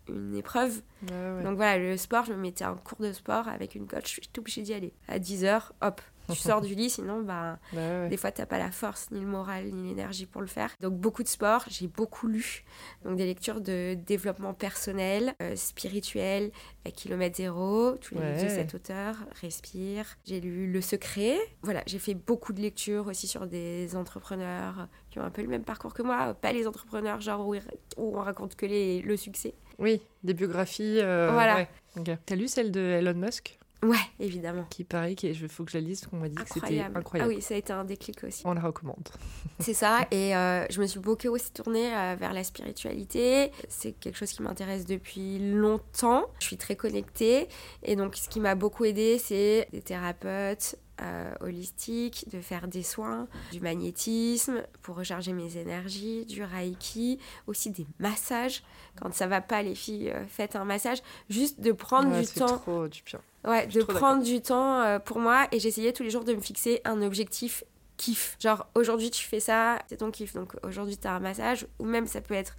[0.07, 0.81] une épreuve.
[1.03, 1.43] Ouais, ouais.
[1.43, 4.11] Donc voilà, le sport, je me mettais en cours de sport avec une coach, je
[4.13, 4.93] suis tout obligée d'y aller.
[5.07, 8.57] À 10h, hop, tu sors du lit, sinon, bah, Bah ouais, des fois, t'as pas
[8.57, 10.75] la force, ni le moral, ni l'énergie pour le faire.
[10.81, 11.65] Donc, beaucoup de sport.
[11.67, 12.63] J'ai beaucoup lu.
[13.03, 16.51] Donc, des lectures de développement personnel, euh, spirituel,
[16.85, 20.05] à kilomètre zéro, tous les livres de cet auteur, Respire.
[20.25, 21.37] J'ai lu Le Secret.
[21.61, 25.47] Voilà, j'ai fait beaucoup de lectures aussi sur des entrepreneurs qui ont un peu le
[25.47, 26.33] même parcours que moi.
[26.33, 29.53] Pas les entrepreneurs, genre où, où on raconte que les, le succès.
[29.79, 30.99] Oui, des biographies.
[31.01, 31.55] euh, Voilà.
[31.55, 32.17] ouais.
[32.25, 33.58] T'as lu celle de Elon Musk?
[33.81, 34.65] Ouais, évidemment.
[34.69, 36.97] Qui pareil, il faut que je la lise, parce qu'on m'a dit que c'était Incroyable.
[36.97, 37.31] incroyable.
[37.31, 38.41] Ah oui, ça a été un déclic aussi.
[38.45, 39.07] On la recommande.
[39.59, 43.51] C'est ça, et euh, je me suis beaucoup aussi tournée euh, vers la spiritualité.
[43.69, 46.25] C'est quelque chose qui m'intéresse depuis longtemps.
[46.39, 47.47] Je suis très connectée,
[47.83, 52.83] et donc ce qui m'a beaucoup aidée, c'est des thérapeutes euh, holistiques, de faire des
[52.83, 57.17] soins, du magnétisme pour recharger mes énergies, du reiki,
[57.47, 58.61] aussi des massages.
[58.99, 60.97] Quand ça va pas, les filles, euh, faites un massage.
[61.29, 62.57] Juste de prendre Ouais, du temps.
[62.57, 63.21] trop du bien.
[63.45, 66.41] Ouais, de prendre du temps euh, pour moi et j'essayais tous les jours de me
[66.41, 67.63] fixer un objectif
[67.97, 68.35] kiff.
[68.39, 70.33] Genre aujourd'hui tu fais ça, c'est ton kiff.
[70.33, 72.55] Donc aujourd'hui tu as un massage ou même ça peut être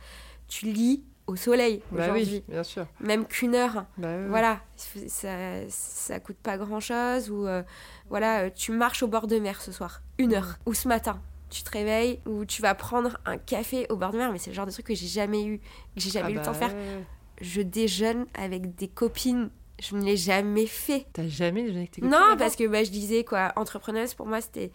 [0.48, 2.24] tu lis au soleil Bah aujourd'hui.
[2.32, 2.86] oui, bien sûr.
[3.00, 3.84] Même qu'une heure.
[3.98, 4.26] Bah.
[4.28, 5.28] Voilà, ça,
[5.68, 7.62] ça coûte pas grand chose ou euh,
[8.08, 11.20] voilà, euh, tu marches au bord de mer ce soir, une heure ou ce matin.
[11.50, 14.50] Tu te réveilles ou tu vas prendre un café au bord de mer, mais c'est
[14.50, 15.64] le genre de truc que j'ai jamais eu, que
[15.96, 16.68] j'ai jamais Ah eu le bah temps de faire.
[16.74, 17.04] ouais, ouais.
[17.40, 19.50] Je déjeune avec des copines,
[19.80, 21.06] je ne l'ai jamais fait.
[21.12, 24.26] T'as jamais déjeuné avec tes copines Non, parce que bah, je disais quoi, entrepreneuse pour
[24.26, 24.70] moi c'était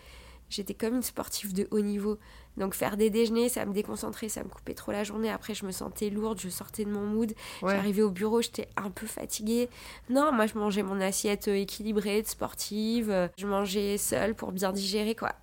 [0.49, 2.17] j'étais comme une sportive de haut niveau.
[2.57, 5.29] Donc faire des déjeuners, ça me déconcentrait, ça me coupait trop la journée.
[5.29, 7.33] Après, je me sentais lourde, je sortais de mon mood.
[7.61, 7.75] Ouais.
[7.75, 9.67] J'arrivais au bureau, j'étais un peu fatiguée.
[10.09, 13.09] Non, moi je mangeais mon assiette euh, équilibrée, de sportive.
[13.11, 15.33] euh, Je mangeais seule pour bien digérer quoi.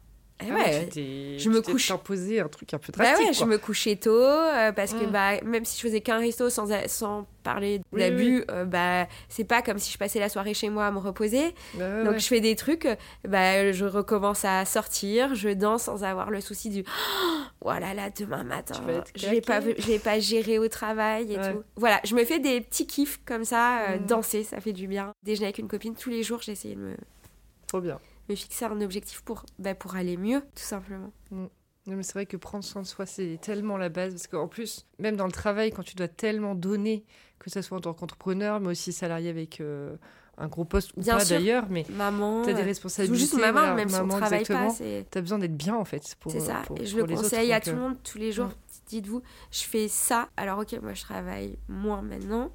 [0.51, 1.91] Ah ouais, tu t'es- je me couche.
[1.91, 3.35] imposé un truc un peu bah drastique.
[3.39, 5.11] je me couchais tôt euh, parce que Mm.
[5.11, 9.45] bah même si je faisais qu'un resto sans, sans parler Oui, d'abus, euh, bah c'est
[9.45, 11.55] pas comme si je passais la soirée chez moi à me reposer.
[11.75, 12.19] Bah Donc ouais.
[12.19, 12.87] je fais des trucs,
[13.27, 16.85] bah, je recommence à sortir, je danse sans avoir le souci du
[17.63, 18.75] oh là là demain matin
[19.17, 19.81] je vais pas claquée.
[19.83, 21.53] je vais pas gérer au travail et Ouais.
[21.53, 21.63] tout.
[21.77, 24.07] Voilà, je me fais des petits kiffs comme ça, euh, Mhm.
[24.07, 25.13] danser ça fait du bien.
[25.25, 26.97] Déjeuner avec une copine tous les jours, j'essaie de me,
[27.67, 27.99] Trop bien.
[28.29, 31.13] Me fixer un objectif pour bah, pour aller mieux tout simplement.
[31.31, 34.13] Non, mais c'est vrai que prendre soin de soi, c'est tellement la base.
[34.13, 37.05] Parce qu'en plus, même dans le travail, quand tu dois tellement donner,
[37.41, 39.97] que ce soit en tant qu'entrepreneur, mais aussi salarié avec euh,
[40.39, 43.19] un gros poste ou Bien pas d'ailleurs, mais Maman, tu as des ou responsabilités.
[43.19, 44.69] juste maman voilà, même si on maman, travaille pas,
[45.11, 46.17] T'as besoin d'être bien en fait.
[46.29, 48.19] C'est ça, pour- et je le autres, conseille à donc, tout le euh, monde tous
[48.19, 48.47] les jours.
[48.47, 48.55] mm.
[48.87, 50.29] Dites-vous, je fais ça.
[50.37, 52.53] Alors ok, moi je travaille moins maintenant,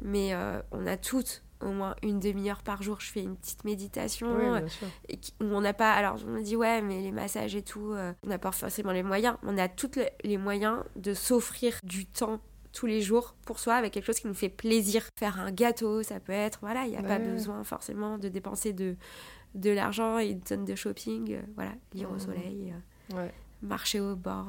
[0.00, 3.00] mais euh, on a toutes au moins une demi-heure par jour.
[3.00, 4.68] Je fais une petite méditation Oui, euh,
[5.08, 5.92] et qui- où on n'a pas.
[5.92, 8.92] Alors on me dit ouais, mais les massages et tout, euh, on n'a pas forcément
[8.92, 9.36] les moyens.
[9.42, 9.90] On a tous
[10.24, 12.40] les moyens de s'offrir du temps
[12.72, 15.02] tous les jours pour soi avec quelque chose qui nous fait plaisir.
[15.18, 16.58] Faire un gâteau, ça peut être.
[16.62, 18.96] Voilà, il n'y a pas besoin forcément de dépenser de
[19.56, 21.32] de l'argent et une tonne de shopping.
[21.34, 22.20] euh, voilà, lire au Mhm.
[22.20, 22.72] soleil.
[23.12, 23.34] euh, Ouais.
[23.62, 24.46] marcher au bord,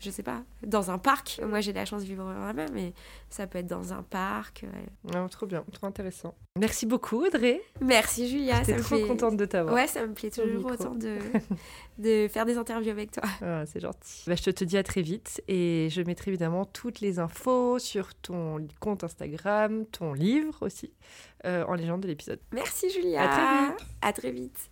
[0.00, 1.40] je sais pas, dans un parc.
[1.46, 2.92] Moi, j'ai la chance de vivre vraiment, mais
[3.28, 4.64] ça peut être dans un parc.
[5.12, 6.34] Non, trop bien, trop intéressant.
[6.58, 7.60] Merci beaucoup, Audrey.
[7.80, 9.06] Merci Julia, J'étais me trop fait...
[9.06, 9.74] contente de t'avoir.
[9.74, 11.18] Ouais, ça me plaît toujours autant de,
[11.98, 13.22] de faire des interviews avec toi.
[13.42, 14.24] Ah, c'est gentil.
[14.26, 17.78] Bah, je te, te dis à très vite et je mettrai évidemment toutes les infos
[17.78, 20.92] sur ton compte Instagram, ton livre aussi,
[21.44, 22.40] euh, en légende de l'épisode.
[22.52, 23.22] Merci Julia.
[23.22, 23.86] À très vite.
[24.02, 24.69] À très vite.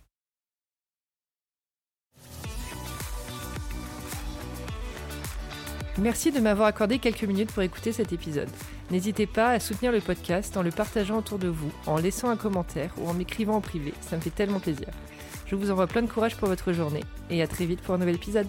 [5.99, 8.47] Merci de m'avoir accordé quelques minutes pour écouter cet épisode.
[8.89, 12.37] N'hésitez pas à soutenir le podcast en le partageant autour de vous, en laissant un
[12.37, 14.87] commentaire ou en m'écrivant en privé, ça me fait tellement plaisir.
[15.45, 17.97] Je vous envoie plein de courage pour votre journée et à très vite pour un
[17.97, 18.47] nouvel épisode.